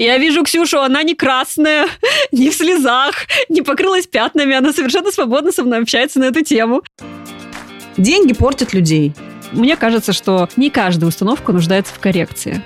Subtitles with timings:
[0.00, 1.86] Я вижу Ксюшу, она не красная,
[2.32, 6.82] не в слезах, не покрылась пятнами, она совершенно свободно со мной общается на эту тему.
[7.98, 9.12] Деньги портят людей.
[9.52, 12.64] Мне кажется, что не каждая установка нуждается в коррекции.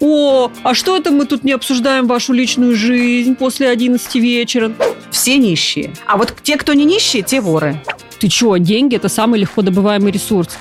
[0.00, 4.72] О, а что это мы тут не обсуждаем вашу личную жизнь после 11 вечера?
[5.10, 5.92] Все нищие.
[6.06, 7.78] А вот те, кто не нищие, те воры.
[8.20, 10.56] Ты чё, деньги– это самый легко добываемый ресурс.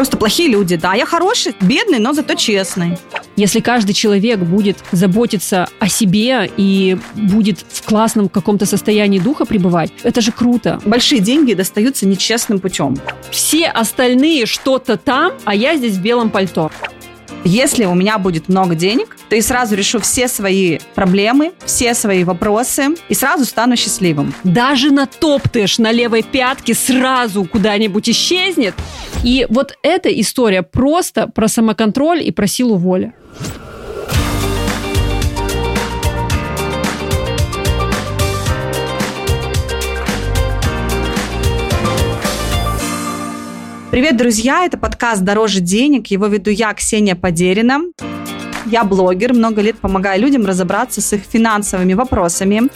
[0.00, 0.94] Просто плохие люди, да.
[0.94, 2.96] Я хороший, бедный, но зато честный.
[3.36, 9.92] Если каждый человек будет заботиться о себе и будет в классном каком-то состоянии духа пребывать,
[10.02, 10.80] это же круто.
[10.86, 12.96] Большие деньги достаются нечестным путем.
[13.30, 16.70] Все остальные что-то там, а я здесь в белом пальто.
[17.44, 22.88] Если у меня будет много денег, я сразу решу все свои проблемы, все свои вопросы
[23.08, 24.34] и сразу стану счастливым.
[24.42, 28.74] Даже натоптаешь на левой пятке сразу куда-нибудь исчезнет.
[29.22, 33.12] И вот эта история просто про самоконтроль и про силу воли.
[43.90, 44.64] Привет, друзья!
[44.64, 46.06] Это подкаст «Дороже денег».
[46.08, 47.80] Его веду я, Ксения Подерина.
[48.70, 52.70] Я блогер, много лет помогаю людям разобраться с их финансовыми вопросами.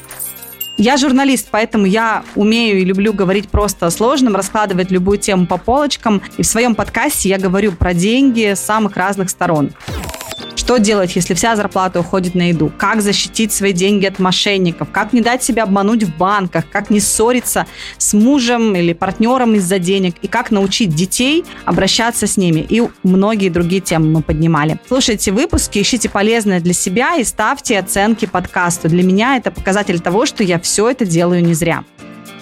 [0.77, 5.57] Я журналист, поэтому я умею и люблю говорить просто о сложном, раскладывать любую тему по
[5.57, 6.21] полочкам.
[6.37, 9.71] И в своем подкасте я говорю про деньги с самых разных сторон.
[10.65, 12.73] Что делать, если вся зарплата уходит на еду?
[12.79, 14.89] Как защитить свои деньги от мошенников?
[14.91, 16.65] Как не дать себя обмануть в банках?
[16.71, 17.67] Как не ссориться
[17.99, 20.15] с мужем или партнером из-за денег?
[20.23, 22.67] И как научить детей обращаться с ними?
[22.69, 24.79] И многие другие темы мы поднимали.
[24.89, 28.89] Слушайте выпуски, ищите полезное для себя и ставьте оценки подкасту.
[28.89, 31.85] Для меня это показатель того, что я все это делаю не зря.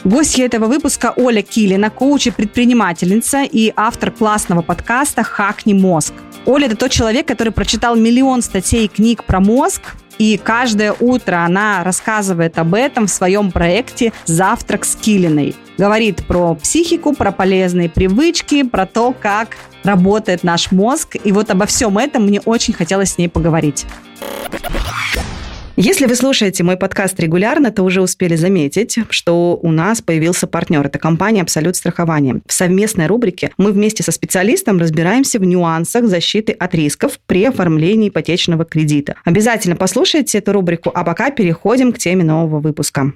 [0.05, 6.13] Гостья этого выпуска Оля Килина, коуч и предпринимательница и автор классного подкаста «Хакни мозг».
[6.45, 11.45] Оля– это тот человек, который прочитал миллион статей и книг про мозг, и каждое утро
[11.45, 15.55] она рассказывает об этом в своем проекте «Завтрак с Килиной».
[15.79, 21.17] Говорит про психику, про полезные привычки, про то, как работает наш мозг.
[21.23, 23.87] И вот обо всем этом мне очень хотелось с ней поговорить.
[25.77, 30.85] Если вы слушаете мой подкаст регулярно, то уже успели заметить, что у нас появился партнер.
[30.85, 32.43] Это компания «Абсолют страхование».
[32.47, 38.11] В совместной рубрике мы вместе со специалистом разбираемся в нюансах защиты от рисков при оформлении
[38.11, 39.15] ипотечного кредита.
[39.25, 43.15] Обязательно послушайте эту рубрику, а пока переходим к теме нового выпуска.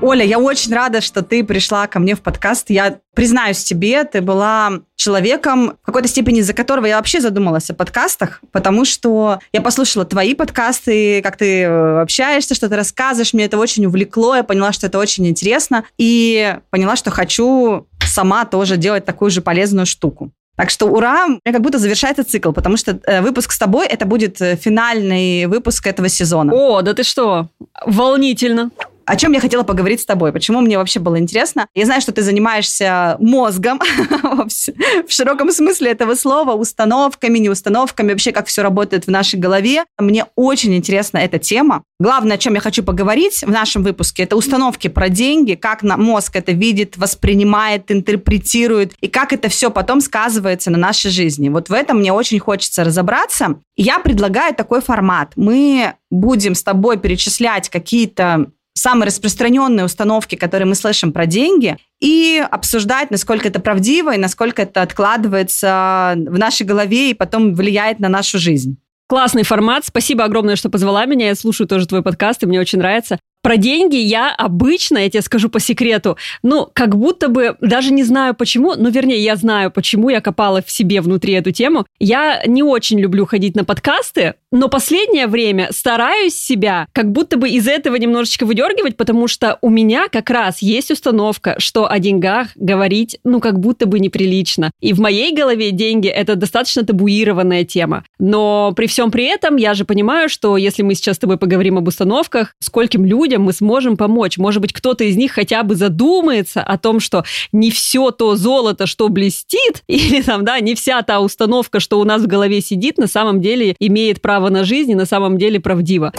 [0.00, 2.70] Оля, я очень рада, что ты пришла ко мне в подкаст.
[2.70, 7.74] Я признаюсь тебе, ты была человеком, в какой-то степени из-за которого я вообще задумалась о
[7.74, 13.46] подкастах, потому что я послушала твои подкасты, как ты э, общаешься, что ты рассказываешь, мне
[13.46, 18.76] это очень увлекло, я поняла, что это очень интересно, и поняла, что хочу сама тоже
[18.76, 20.30] делать такую же полезную штуку.
[20.56, 24.04] Так что ура, меня как будто завершается цикл, потому что э, выпуск с тобой это
[24.04, 26.52] будет э, финальный выпуск этого сезона.
[26.52, 27.48] О, да ты что?
[27.86, 28.70] Волнительно.
[29.10, 30.32] О чем я хотела поговорить с тобой?
[30.32, 31.66] Почему мне вообще было интересно?
[31.74, 33.80] Я знаю, что ты занимаешься мозгом
[34.46, 39.82] в широком смысле этого слова, установками, неустановками, вообще как все работает в нашей голове.
[39.98, 41.82] Мне очень интересна эта тема.
[41.98, 46.36] Главное, о чем я хочу поговорить в нашем выпуске, это установки про деньги, как мозг
[46.36, 51.48] это видит, воспринимает, интерпретирует, и как это все потом сказывается на нашей жизни.
[51.48, 53.56] Вот в этом мне очень хочется разобраться.
[53.76, 55.32] Я предлагаю такой формат.
[55.34, 62.42] Мы будем с тобой перечислять какие-то самые распространенные установки, которые мы слышим про деньги, и
[62.50, 68.08] обсуждать, насколько это правдиво и насколько это откладывается в нашей голове и потом влияет на
[68.08, 68.78] нашу жизнь.
[69.06, 69.84] Классный формат.
[69.84, 71.26] Спасибо огромное, что позвала меня.
[71.26, 73.18] Я слушаю тоже твой подкаст, и мне очень нравится.
[73.42, 78.04] Про деньги я обычно, я тебе скажу по секрету, ну, как будто бы, даже не
[78.04, 81.86] знаю почему, ну, вернее, я знаю, почему я копала в себе внутри эту тему.
[81.98, 87.48] Я не очень люблю ходить на подкасты, но последнее время стараюсь себя как будто бы
[87.48, 92.48] из этого немножечко выдергивать, потому что у меня как раз есть установка, что о деньгах
[92.56, 94.72] говорить, ну, как будто бы неприлично.
[94.80, 98.04] И в моей голове деньги– это достаточно табуированная тема.
[98.18, 101.78] Но при всем при этом я же понимаю, что если мы сейчас с тобой поговорим
[101.78, 104.38] об установках, скольким людям мы сможем помочь.
[104.38, 108.86] Может быть, кто-то из них хотя бы задумается о том, что не все то золото,
[108.86, 112.98] что блестит, или там, да, не вся та установка, что у нас в голове сидит,
[112.98, 116.12] на самом деле имеет право на жизнь на самом деле правдиво.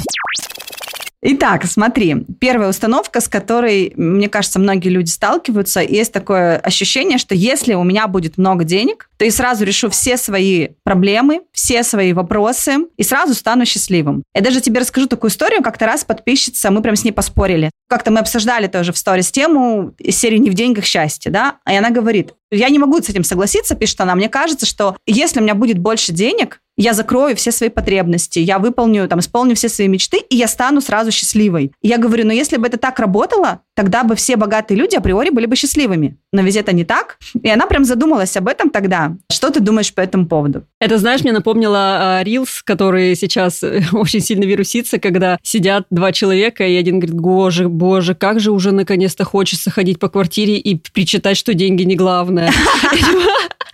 [1.23, 7.35] Итак, смотри, первая установка, с которой, мне кажется, многие люди сталкиваются, есть такое ощущение, что
[7.35, 12.13] если у меня будет много денег, то я сразу решу все свои проблемы, все свои
[12.13, 14.23] вопросы и сразу стану счастливым.
[14.33, 15.61] Я даже тебе расскажу такую историю.
[15.61, 17.69] Как-то раз подписчица, мы прям с ней поспорили.
[17.87, 21.57] Как-то мы обсуждали тоже в сторис тему серии «Не в деньгах счастье», да?
[21.69, 24.15] И она говорит, я не могу с этим согласиться, пишет она.
[24.15, 28.59] Мне кажется, что если у меня будет больше денег, я закрою все свои потребности, я
[28.59, 31.71] выполню, там, исполню все свои мечты, и я стану сразу счастливой.
[31.81, 35.29] И я говорю, но если бы это так работало, тогда бы все богатые люди априори
[35.29, 36.17] были бы счастливыми.
[36.31, 37.17] Но ведь это не так.
[37.41, 39.15] И она прям задумалась об этом тогда.
[39.31, 40.65] Что ты думаешь по этому поводу?
[40.79, 46.65] Это, знаешь, мне напомнило Рилс, который сейчас э, очень сильно вирусится, когда сидят два человека,
[46.65, 51.37] и один говорит, боже, боже, как же уже наконец-то хочется ходить по квартире и причитать,
[51.37, 52.51] что деньги не главное.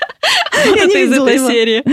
[0.65, 1.83] Это из этой серии.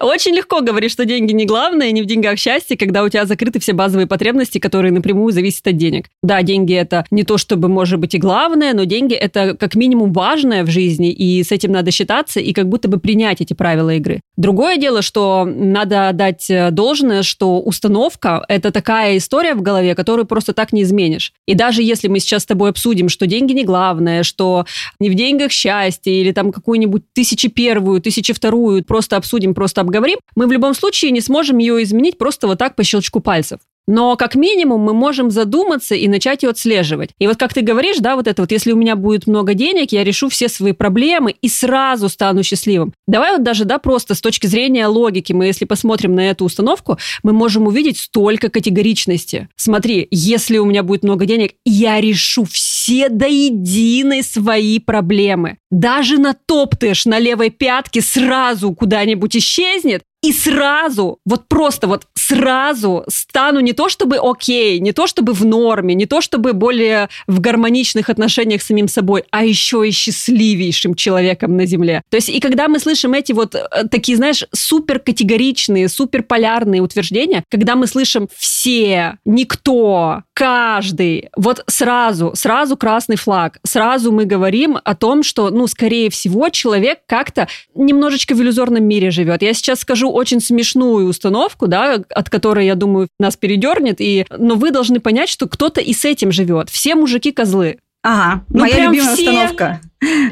[0.00, 3.58] Очень легко говорить, что деньги не главное, не в деньгах счастье, когда у тебя закрыты
[3.60, 6.06] все базовые потребности, которые напрямую зависят от денег.
[6.22, 10.12] Да, деньги это не то, чтобы может быть и главное, но деньги это как минимум
[10.12, 13.94] важное в жизни, и с этим надо считаться и как будто бы принять эти правила
[13.94, 14.20] игры.
[14.36, 20.26] Другое дело, что надо дать э, должное, что установка– это такая история в голове, которую
[20.26, 21.32] просто так не изменишь.
[21.46, 24.66] И даже если мы сейчас с тобой обсудим, что деньги не главное, что
[24.98, 27.04] не в деньгах счастье или там какую-нибудь
[27.44, 31.82] тысячи первую, тысячи вторую просто обсудим, просто обговорим, мы в любом случае не сможем ее
[31.82, 33.60] изменить просто вот так по щелчку пальцев.
[33.86, 37.10] Но как минимум мы можем задуматься и начать ее отслеживать.
[37.18, 39.92] И вот как ты говоришь, да, вот это вот, если у меня будет много денег,
[39.92, 42.94] я решу все свои проблемы и сразу стану счастливым.
[43.06, 46.98] Давай вот даже, да, просто с точки зрения логики, мы если посмотрим на эту установку,
[47.22, 49.48] мы можем увидеть столько категоричности.
[49.56, 55.58] Смотри, если у меня будет много денег, я решу все до единой свои проблемы.
[55.70, 63.60] Даже натоптаешь на левой пятке сразу куда-нибудь исчезнет, и сразу, вот просто вот сразу стану
[63.60, 68.08] не то чтобы окей, не то чтобы в норме, не то чтобы более в гармоничных
[68.08, 72.00] отношениях с самим собой, а еще и счастливейшим человеком на Земле.
[72.08, 76.80] То есть и когда мы слышим эти вот э, такие, знаешь, супер категоричные, супер полярные
[76.80, 84.78] утверждения, когда мы слышим все, никто, каждый, вот сразу, сразу красный флаг, сразу мы говорим
[84.82, 89.42] о том, что, ну, скорее всего, человек как-то немножечко в иллюзорном мире живет.
[89.42, 94.54] Я сейчас скажу очень смешную установку, да, от которой, я думаю, нас передернет, и, но
[94.54, 96.70] вы должны понять, что кто-то и с этим живет.
[96.70, 97.78] Все мужики козлы.
[98.02, 99.30] Ага, ну, моя любимая все...
[99.30, 99.80] установка.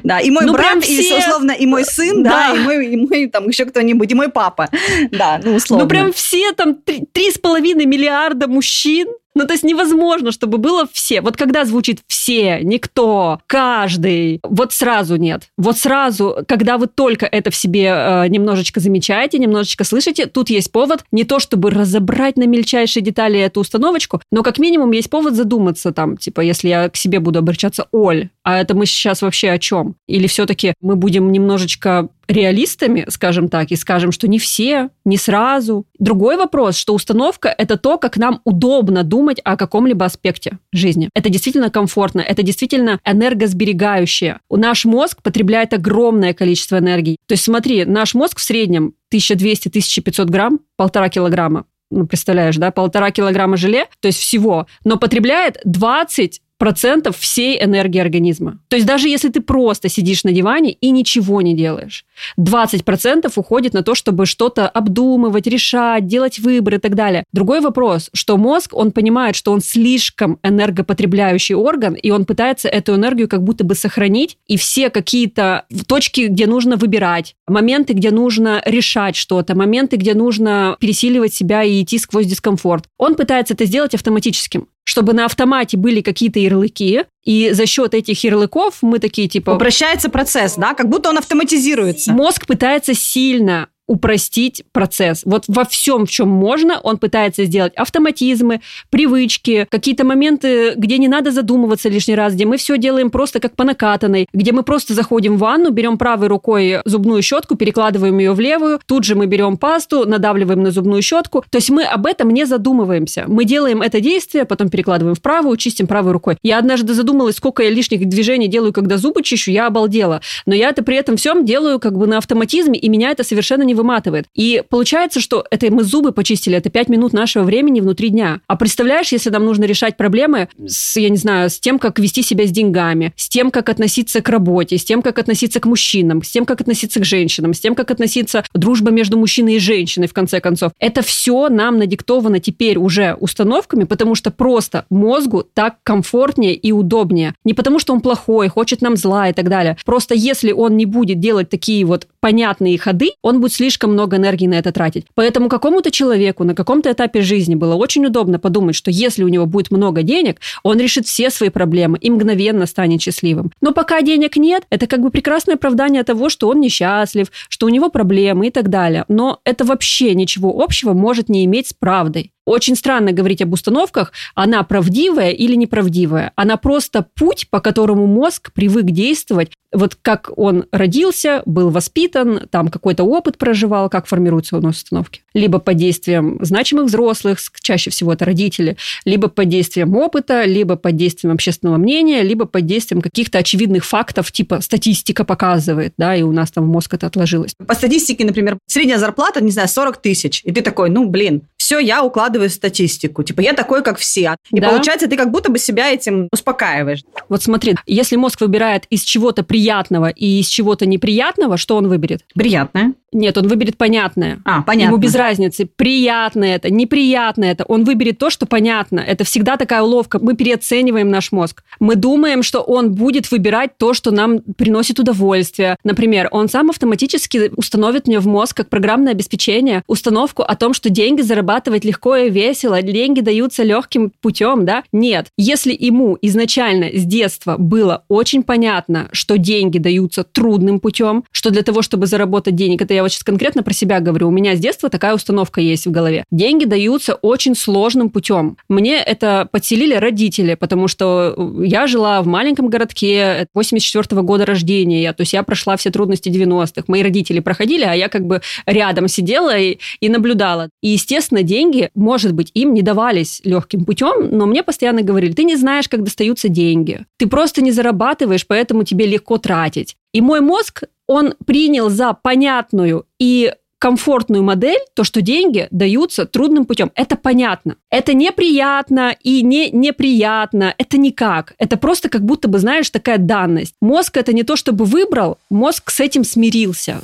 [0.03, 1.17] Да, и мой ну, брат, все...
[1.17, 4.15] и, условно, и мой сын, да, да и, мой, и мой, там, еще кто-нибудь, и
[4.15, 4.69] мой папа.
[5.11, 5.85] Да, ну, условно.
[5.85, 10.87] Ну, прям все там три с половиной миллиарда мужчин ну, то есть невозможно, чтобы было
[10.93, 11.21] все.
[11.21, 15.49] Вот когда звучит все, никто, каждый, вот сразу нет.
[15.57, 20.71] Вот сразу, когда вы только это в себе э, немножечко замечаете, немножечко слышите, тут есть
[20.71, 25.35] повод не то, чтобы разобрать на мельчайшие детали эту установочку, но как минимум есть повод
[25.35, 29.51] задуматься там, типа, если я к себе буду обращаться, Оль, а это мы сейчас вообще
[29.51, 29.95] о чем?
[30.07, 35.87] Или все-таки мы будем немножечко реалистами, скажем так, и скажем, что не все, не сразу.
[35.99, 41.09] Другой вопрос, что установка– это то, как нам удобно думать о каком-либо аспекте жизни.
[41.15, 44.39] Это действительно комфортно, это действительно энергосберегающее.
[44.51, 47.17] Наш мозг потребляет огромное количество энергии.
[47.27, 53.11] То есть смотри, наш мозг в среднем 1200-1500 грамм, полтора килограмма ну, представляешь, да, полтора
[53.11, 58.61] килограмма желе, то есть всего, но потребляет 20 процентов всей энергии организма.
[58.69, 62.05] То есть даже если ты просто сидишь на диване и ничего не делаешь,
[62.37, 67.25] 20 процентов уходит на то, чтобы что-то обдумывать, решать, делать выборы и так далее.
[67.33, 72.95] Другой вопрос, что мозг, он понимает, что он слишком энергопотребляющий орган, и он пытается эту
[72.95, 78.63] энергию как будто бы сохранить, и все какие-то точки, где нужно выбирать, моменты, где нужно
[78.65, 83.97] решать что-то, моменты, где нужно пересиливать себя и идти сквозь дискомфорт, он пытается это сделать
[83.97, 89.53] автоматическим чтобы на автомате были какие-то ярлыки, и за счет этих ярлыков мы такие типа...
[89.53, 90.75] Упрощается процесс, да?
[90.75, 92.13] Как будто он автоматизируется.
[92.13, 95.23] Мозг пытается сильно упростить процесс.
[95.25, 98.61] Вот во всем, в чем можно, он пытается сделать автоматизмы,
[98.91, 103.57] привычки, какие-то моменты, где не надо задумываться лишний раз, где мы все делаем просто как
[103.57, 108.33] по накатанной, где мы просто заходим в ванну, берем правой рукой зубную щетку, перекладываем ее
[108.33, 111.45] в левую, тут же мы берем пасту, надавливаем на зубную щетку.
[111.51, 113.25] То есть мы об этом не задумываемся.
[113.27, 116.39] Мы делаем это действие, потом перекладываем в правую, чистим правой рукой.
[116.43, 120.21] Я однажды задумалась, сколько я лишних движений делаю, когда зубы чищу, я обалдела.
[120.47, 123.63] Но я это при этом всем делаю как бы на автоматизме, и меня это совершенно
[123.63, 124.27] не выматывает.
[124.35, 128.41] И получается, что это мы зубы почистили, это 5 минут нашего времени внутри дня.
[128.47, 132.23] А представляешь, если нам нужно решать проблемы с, я не знаю, с тем, как вести
[132.23, 136.23] себя с деньгами, с тем, как относиться к работе, с тем, как относиться к мужчинам,
[136.23, 139.59] с тем, как относиться к женщинам, с тем, как относиться к дружбе между мужчиной и
[139.59, 140.73] женщиной, в конце концов.
[140.79, 147.35] Это все нам надиктовано теперь уже установками, потому что просто мозгу так комфортнее и удобнее.
[147.45, 149.77] Не потому, что он плохой, хочет нам зла и так далее.
[149.85, 154.49] Просто если он не будет делать такие вот понятные ходы, он будет слишком много энергии
[154.49, 155.07] на это тратить.
[155.15, 159.47] Поэтому какому-то человеку на каком-то этапе жизни было очень удобно подумать, что если у него
[159.47, 163.53] будет много денег, он решит все свои проблемы и мгновенно станет счастливым.
[163.61, 167.69] Но пока денег нет, это как бы прекрасное оправдание того, что он несчастлив, что у
[167.69, 169.05] него проблемы и так далее.
[169.07, 172.33] Но это вообще ничего общего может не иметь с правдой.
[172.45, 176.33] Очень странно говорить об установках, она правдивая или неправдивая.
[176.35, 179.53] Она просто путь, по которому мозг привык действовать.
[179.73, 185.23] Вот как он родился, был воспитан, там какой-то опыт проживал, как формируются у нас установки.
[185.35, 190.97] Либо под действием значимых взрослых, чаще всего это родители, либо под действием опыта, либо под
[190.97, 196.33] действием общественного мнения, либо под действием каких-то очевидных фактов, типа статистика показывает, да, и у
[196.33, 197.55] нас там в мозг это отложилось.
[197.67, 201.79] По статистике, например, средняя зарплата, не знаю, 40 тысяч, и ты такой, ну, блин, все,
[201.79, 203.23] я укладываю статистику.
[203.23, 204.37] Типа, я такой, как все.
[204.51, 204.71] И да.
[204.71, 207.03] получается, ты как будто бы себя этим успокаиваешь.
[207.29, 212.25] Вот смотри, если мозг выбирает из чего-то приятного и из чего-то неприятного, что он выберет?
[212.35, 212.95] Приятное.
[213.13, 214.41] Нет, он выберет понятное.
[214.45, 214.95] А, понятно.
[214.95, 217.65] Ему без разницы, приятно это, неприятно это.
[217.65, 219.01] Он выберет то, что понятно.
[219.01, 220.19] Это всегда такая уловка.
[220.19, 221.63] Мы переоцениваем наш мозг.
[221.79, 225.77] Мы думаем, что он будет выбирать то, что нам приносит удовольствие.
[225.85, 230.89] Например, он сам автоматически установит мне в мозг, как программное обеспечение, установку о том, что
[230.89, 234.85] деньги зарабатывать легко и весело, деньги даются легким путем, да?
[234.93, 235.29] Нет.
[235.37, 241.63] Если ему изначально с детства было очень понятно, что деньги даются трудным путем, что для
[241.63, 244.61] того, чтобы заработать денег, это я вот сейчас конкретно про себя говорю, у меня с
[244.61, 246.25] детства такая установка есть в голове.
[246.31, 248.57] Деньги даются очень сложным путем.
[248.69, 255.13] Мне это подселили родители, потому что я жила в маленьком городке 84 -го года рождения,
[255.13, 256.85] то есть я прошла все трудности 90-х.
[256.89, 260.71] Мои родители проходили, а я как бы рядом сидела и, и наблюдала.
[260.83, 265.45] И, естественно, деньги, может быть, им не давались легким путем, но мне постоянно говорили, ты
[265.45, 267.07] не знаешь, как достаются деньги.
[267.17, 269.97] Ты просто не зарабатываешь, поэтому тебе легко тратить.
[270.13, 276.67] И мой мозг он принял за понятную и комфортную модель, то, что деньги даются трудным
[276.67, 276.93] путем.
[276.95, 277.77] Это понятно.
[277.91, 280.75] Это неприятно и не неприятно.
[280.77, 281.55] Это никак.
[281.57, 283.75] Это просто как будто бы, знаешь, такая данность.
[283.81, 287.01] Мозг это не то, чтобы выбрал, мозг с этим смирился.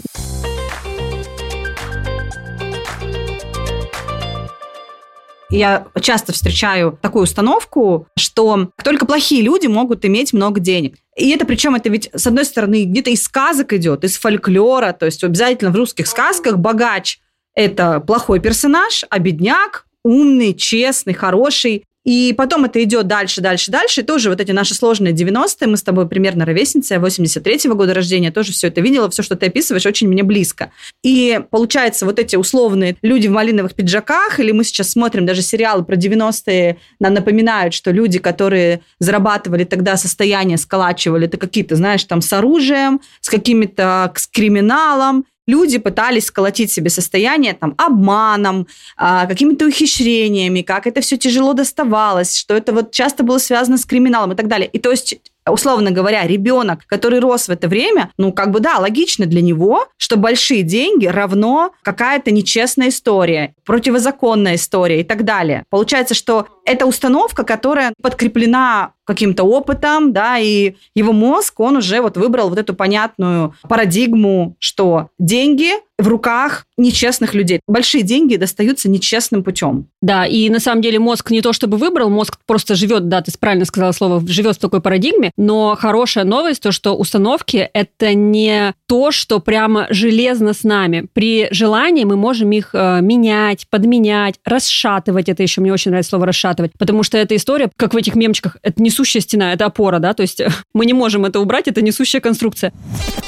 [5.51, 10.97] Я часто встречаю такую установку, что только плохие люди могут иметь много денег.
[11.17, 15.07] И это причем это ведь, с одной стороны, где-то из сказок идет, из фольклора, то
[15.07, 17.19] есть обязательно в русских сказках богач–
[17.55, 21.85] это плохой персонаж, а бедняк– умный, честный, хороший.
[22.09, 24.01] И потом это идет дальше, дальше, дальше.
[24.01, 27.93] И тоже вот эти наши сложные 90-е, мы с тобой примерно ровесницы, я 83-го года
[27.93, 30.73] рождения, тоже все это видела, все, что ты описываешь, очень мне близко.
[31.03, 35.85] И получается, вот эти условные люди в малиновых пиджаках, или мы сейчас смотрим даже сериалы
[35.85, 42.23] про 90-е, нам напоминают, что люди, которые зарабатывали тогда состояние, сколачивали, это какие-то, знаешь, там
[42.23, 49.67] с оружием, с какими-то с криминалом, люди пытались сколотить себе состояние там обманом, а, какими-то
[49.67, 54.37] ухищрениями, как это все тяжело доставалось, что это вот часто было связано с криминалом и
[54.37, 54.69] так далее.
[54.73, 55.19] И то есть
[55.51, 59.87] условно говоря, ребенок, который рос в это время, ну, как бы, да, логично для него,
[59.97, 65.65] что большие деньги равно какая-то нечестная история, противозаконная история и так далее.
[65.71, 72.19] Получается, что это установка, которая подкреплена каким-то опытом, да, и его мозг, он уже вот
[72.19, 77.61] выбрал вот эту понятную парадигму, что деньги в руках нечестных людей.
[77.67, 79.89] Большие деньги достаются нечестным путем.
[80.01, 83.33] Да, и на самом деле мозг не то чтобы выбрал, мозг просто живет, да, ты
[83.39, 88.75] правильно сказала слово, живет в такой парадигме, но хорошая новость, то, что установки– это не
[88.87, 91.09] то, что прямо железно с нами.
[91.15, 95.29] При желании мы можем их э, менять, подменять, расшатывать.
[95.29, 98.57] Это еще мне очень нравится слово «расшатывать», потому что эта история, как в этих мемчиках,
[98.63, 100.41] это несущая стена, это опора, да, то есть
[100.75, 102.73] мы не можем это убрать, это несущая конструкция.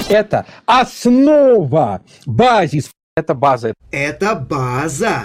[0.09, 2.91] Это основа, базис.
[3.17, 3.75] Это база.
[3.91, 5.25] Это база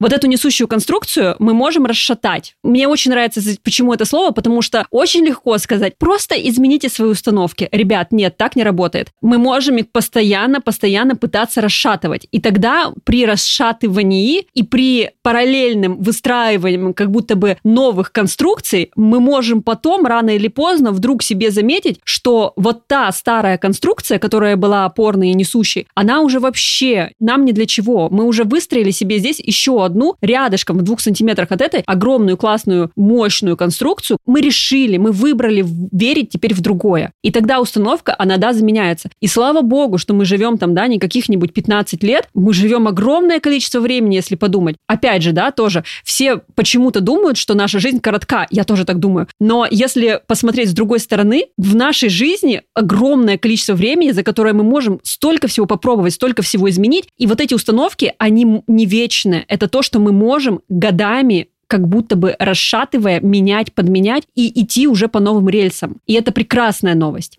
[0.00, 2.56] вот эту несущую конструкцию мы можем расшатать.
[2.62, 7.68] Мне очень нравится, почему это слово, потому что очень легко сказать, просто измените свои установки.
[7.70, 9.08] Ребят, нет, так не работает.
[9.20, 12.26] Мы можем их постоянно, постоянно пытаться расшатывать.
[12.32, 19.62] И тогда при расшатывании и при параллельном выстраивании как будто бы новых конструкций мы можем
[19.62, 25.30] потом, рано или поздно, вдруг себе заметить, что вот та старая конструкция, которая была опорной
[25.30, 28.08] и несущей, она уже вообще нам не для чего.
[28.10, 32.90] Мы уже выстроили себе здесь еще одну, рядышком в двух сантиметрах от этой огромную, классную,
[32.96, 37.12] мощную конструкцию, мы решили, мы выбрали верить теперь в другое.
[37.22, 39.10] И тогда установка, она, да, заменяется.
[39.20, 43.40] И слава богу, что мы живем там, да, не каких-нибудь 15 лет, мы живем огромное
[43.40, 44.76] количество времени, если подумать.
[44.86, 48.46] Опять же, да, тоже все почему-то думают, что наша жизнь коротка.
[48.50, 49.26] Я тоже так думаю.
[49.38, 54.62] Но если посмотреть с другой стороны, в нашей жизни огромное количество времени, за которое мы
[54.62, 57.08] можем столько всего попробовать, столько всего изменить.
[57.18, 59.44] И вот эти установки, они не вечны.
[59.48, 65.06] Это то, что мы можем годами как будто бы расшатывая, менять, подменять и идти уже
[65.06, 65.98] по новым рельсам.
[66.06, 67.38] И это прекрасная новость.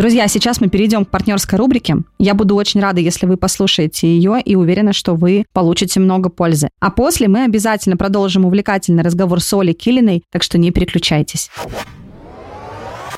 [0.00, 1.98] Друзья, сейчас мы перейдем к партнерской рубрике.
[2.18, 6.70] Я буду очень рада, если вы послушаете ее и уверена, что вы получите много пользы.
[6.80, 11.50] А после мы обязательно продолжим увлекательный разговор с Олей Килиной, так что не переключайтесь.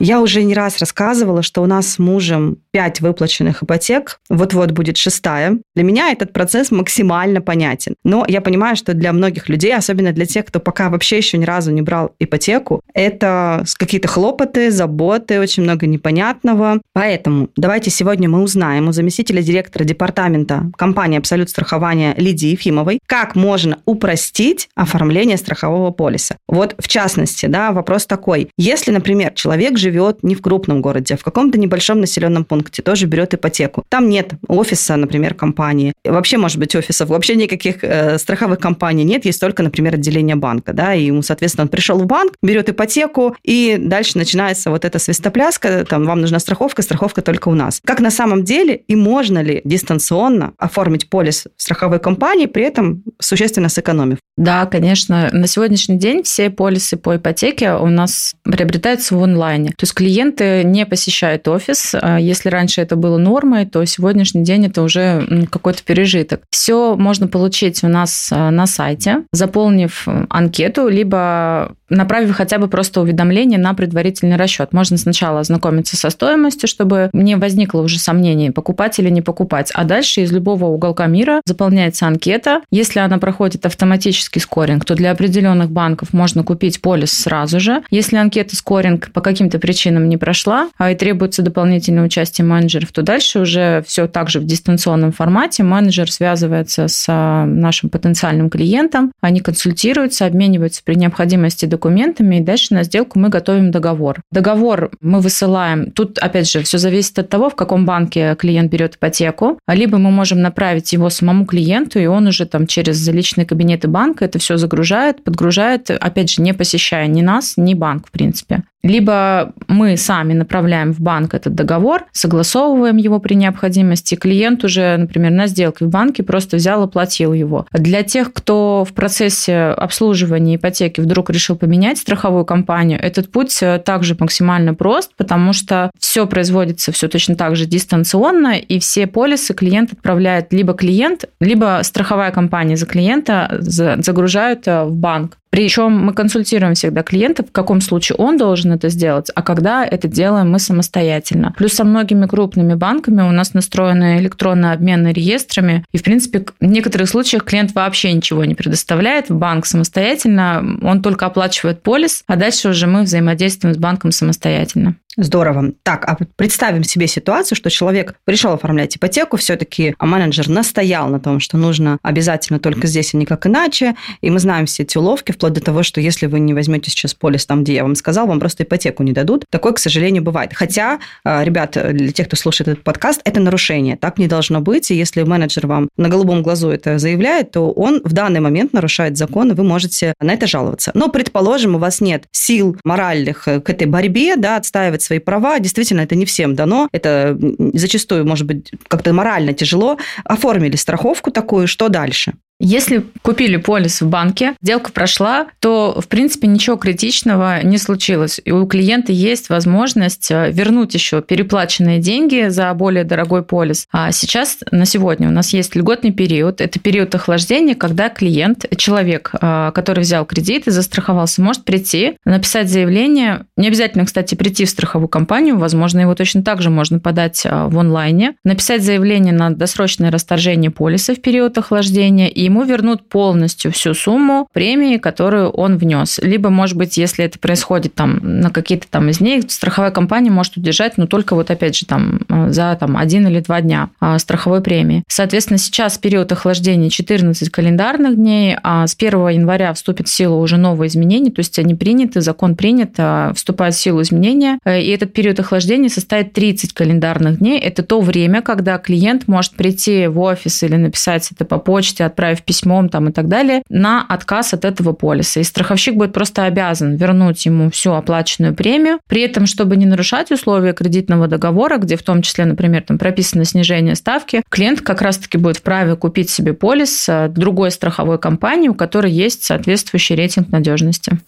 [0.01, 4.97] Я уже не раз рассказывала, что у нас с мужем пять выплаченных ипотек, вот-вот будет
[4.97, 5.59] шестая.
[5.75, 7.95] Для меня этот процесс максимально понятен.
[8.05, 11.45] Но я понимаю, что для многих людей, особенно для тех, кто пока вообще еще ни
[11.45, 16.81] разу не брал ипотеку, это какие-то хлопоты, заботы, очень много непонятного.
[16.95, 23.35] Поэтому давайте сегодня мы узнаем у заместителя директора департамента компании «Абсолют страхования» Лидии Ефимовой, как
[23.35, 26.37] можно упростить оформление страхового полиса.
[26.49, 28.49] Вот в частности, да, вопрос такой.
[28.57, 33.07] Если, например, человек живет не в крупном городе, а в каком-то небольшом населенном пункте, тоже
[33.07, 33.85] берет ипотеку.
[33.89, 35.93] Там нет офиса, например, компании.
[36.05, 40.73] Вообще, может быть, офисов, вообще никаких э, страховых компаний нет, есть только, например, отделение банка,
[40.73, 44.99] да, и ему, соответственно, он пришел в банк, берет ипотеку, и дальше начинается вот эта
[44.99, 47.81] свистопляска, там, вам нужна страховка, страховка только у нас.
[47.85, 53.69] Как на самом деле и можно ли дистанционно оформить полис страховой компании, при этом существенно
[53.69, 54.19] сэкономив?
[54.37, 55.29] Да, конечно.
[55.33, 59.72] На сегодняшний день все полисы по ипотеке у нас приобретаются в онлайне.
[59.77, 61.95] То есть клиенты не посещают офис.
[62.01, 66.43] А если раньше это было нормой, то сегодняшний день это уже какой-то пережиток.
[66.51, 73.01] Все можно получить у нас а, на сайте, заполнив анкету, либо направив хотя бы просто
[73.01, 74.73] уведомление на предварительный расчет.
[74.73, 79.71] Можно сначала ознакомиться со стоимостью, чтобы не возникло уже сомнений, покупать или не покупать.
[79.75, 82.63] А дальше из любого уголка мира заполняется анкета.
[82.71, 87.83] Если она проходит автоматический скоринг, то для определенных банков можно купить полис сразу же.
[87.91, 93.03] Если анкета скоринг по каким-то причинам не прошла, а и требуется дополнительное участие менеджеров, то
[93.03, 95.63] дальше уже все также в дистанционном формате.
[95.63, 97.07] Менеджер связывается с
[97.47, 103.71] нашим потенциальным клиентом, они консультируются, обмениваются при необходимости документами, и дальше на сделку мы готовим
[103.71, 104.21] договор.
[104.33, 105.93] Договор мы высылаем.
[105.93, 109.59] Тут, опять же, все зависит от того, в каком банке клиент берет ипотеку.
[109.69, 114.25] Либо мы можем направить его самому клиенту, и он уже там через личные кабинеты банка
[114.25, 118.65] это все загружает, подгружает, опять же, не посещая ни нас, ни банк, в принципе.
[118.83, 125.31] Либо мы сами направляем в банк этот договор, согласовываем его при необходимости, клиент уже, например,
[125.31, 127.67] на сделке в банке просто взял оплатил его.
[127.73, 133.79] Для тех, кто в процессе обслуживания ипотеки вдруг решил поменять страховую компанию, этот путь э,
[133.79, 139.55] также максимально прост, потому что все производится все точно так же дистанционно, и все полисы
[139.55, 145.39] клиент отправляет либо клиент, либо страховая компания за клиента загружают э, в банк.
[145.53, 150.09] Причем мы консультируем всегда клиента, в каком случае он должен это сделать, а когда это
[150.09, 151.53] делаем мы самостоятельно.
[151.59, 156.65] Плюс со многими крупными банками у нас настроены электронные обмены реестрами, и, в принципе, в
[156.65, 162.37] некоторых случаях клиент вообще ничего не предоставляет в банк самостоятельно, он только оплачивает полис, а
[162.37, 164.97] дальше уже мы взаимодействуем с банком самостоятельно.
[165.17, 165.73] Здорово.
[165.83, 171.39] Так, а представим себе ситуацию, что человек пришел оформлять ипотеку, все-таки менеджер настоял на том,
[171.39, 175.53] что нужно обязательно только здесь и никак иначе, и мы знаем все эти уловки, вплоть
[175.53, 178.41] до того, что если вы не возьмете сейчас полис там, где я вам сказал, вам
[178.41, 179.45] просто ипотеку не дадут.
[179.51, 180.55] Такое, к сожалению, бывает.
[180.55, 183.99] Хотя, а, ребят, для тех, кто слушает этот подкаст, это нарушение.
[183.99, 188.01] Так не должно быть, и если менеджер вам на голубом глазу это заявляет, то он
[188.03, 190.91] в данный момент нарушает закон, и вы можете на это жаловаться.
[190.95, 195.59] Но, предположим, у вас нет сил моральных к этой борьбе, да, отстаивать отстаивать свои права.
[195.59, 196.89] Действительно, это не всем дано.
[196.93, 197.37] Это
[197.75, 199.99] зачастую, может быть, как-то морально тяжело.
[200.25, 202.33] Оформили страховку такую, что дальше?
[202.65, 208.41] Если купили полис в банке, сделка прошла, то, в принципе, ничего критичного не случилось.
[208.45, 213.89] И у клиента есть возможность э, вернуть еще переплаченные деньги за более дорогой полис.
[213.91, 216.61] А сейчас, на сегодня, у нас есть льготный период.
[216.61, 222.71] Это период охлаждения, когда клиент, человек, э, который взял кредит и застраховался, может прийти, написать
[222.71, 223.45] заявление.
[223.57, 225.59] Не обязательно, кстати, прийти в страховую компанию.
[225.59, 228.37] Возможно, его точно так же можно подать э, в онлайне.
[228.45, 234.47] Написать заявление на досрочное расторжение полиса в период охлаждения и ему вернут полностью всю сумму
[234.53, 236.21] премии, которую он внес.
[236.23, 240.57] Либо, может быть, если это происходит там на какие-то там из них, страховая компания может
[240.57, 244.61] удержать, но только вот опять же там за там один или два дня а, страховой
[244.61, 245.03] премии.
[245.09, 250.59] Соответственно, сейчас период охлаждения 14 календарных дней, а с 1 января вступит в силу уже
[250.59, 254.91] новые изменения, то есть они приняты, закон принят, а, вступают в силу изменения, э, и
[254.91, 257.59] этот период охлаждения составит 30 календарных дней.
[257.59, 262.42] Это то время, когда клиент может прийти в офис или написать это по почте, отправив
[262.45, 265.41] письмом там и так далее, на отказ от этого полиса.
[265.41, 270.31] И страховщик будет просто обязан вернуть ему всю оплаченную премию, при этом, чтобы не нарушать
[270.31, 275.39] условия кредитного договора, где в том числе, например, там прописано снижение ставки, клиент как раз-таки
[275.39, 281.19] будет вправе купить себе полис э, другой страховой компании, у которой есть соответствующий рейтинг надежности.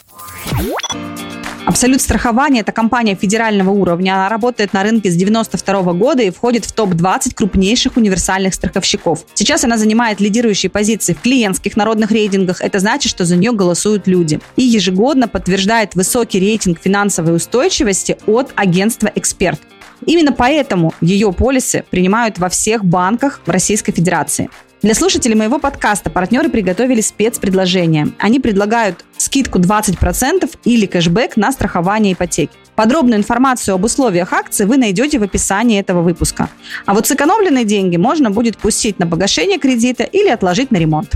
[1.66, 4.16] Абсолют страхования– это компания федерального уровня.
[4.16, 9.24] Она работает на рынке с 92 года и входит в топ-20 крупнейших универсальных страховщиков.
[9.33, 12.61] Сейчас она занимает лидирующие позиции в клиентских народных рейтингах.
[12.61, 14.40] Это значит, что за нее голосуют люди.
[14.57, 19.61] И ежегодно подтверждает высокий рейтинг финансовой устойчивости от агентства «Эксперт».
[20.05, 24.50] Именно поэтому ее полисы принимают во всех банках Российской Федерации.
[24.84, 28.08] Для слушателей моего подкаста партнеры приготовили спецпредложение.
[28.18, 32.52] Они предлагают скидку 20% или кэшбэк на страхование ипотеки.
[32.74, 36.50] Подробную информацию об условиях акции вы найдете в описании этого выпуска.
[36.84, 41.14] А вот сэкономленные деньги можно будет пустить на погашение кредита или отложить на ремонт.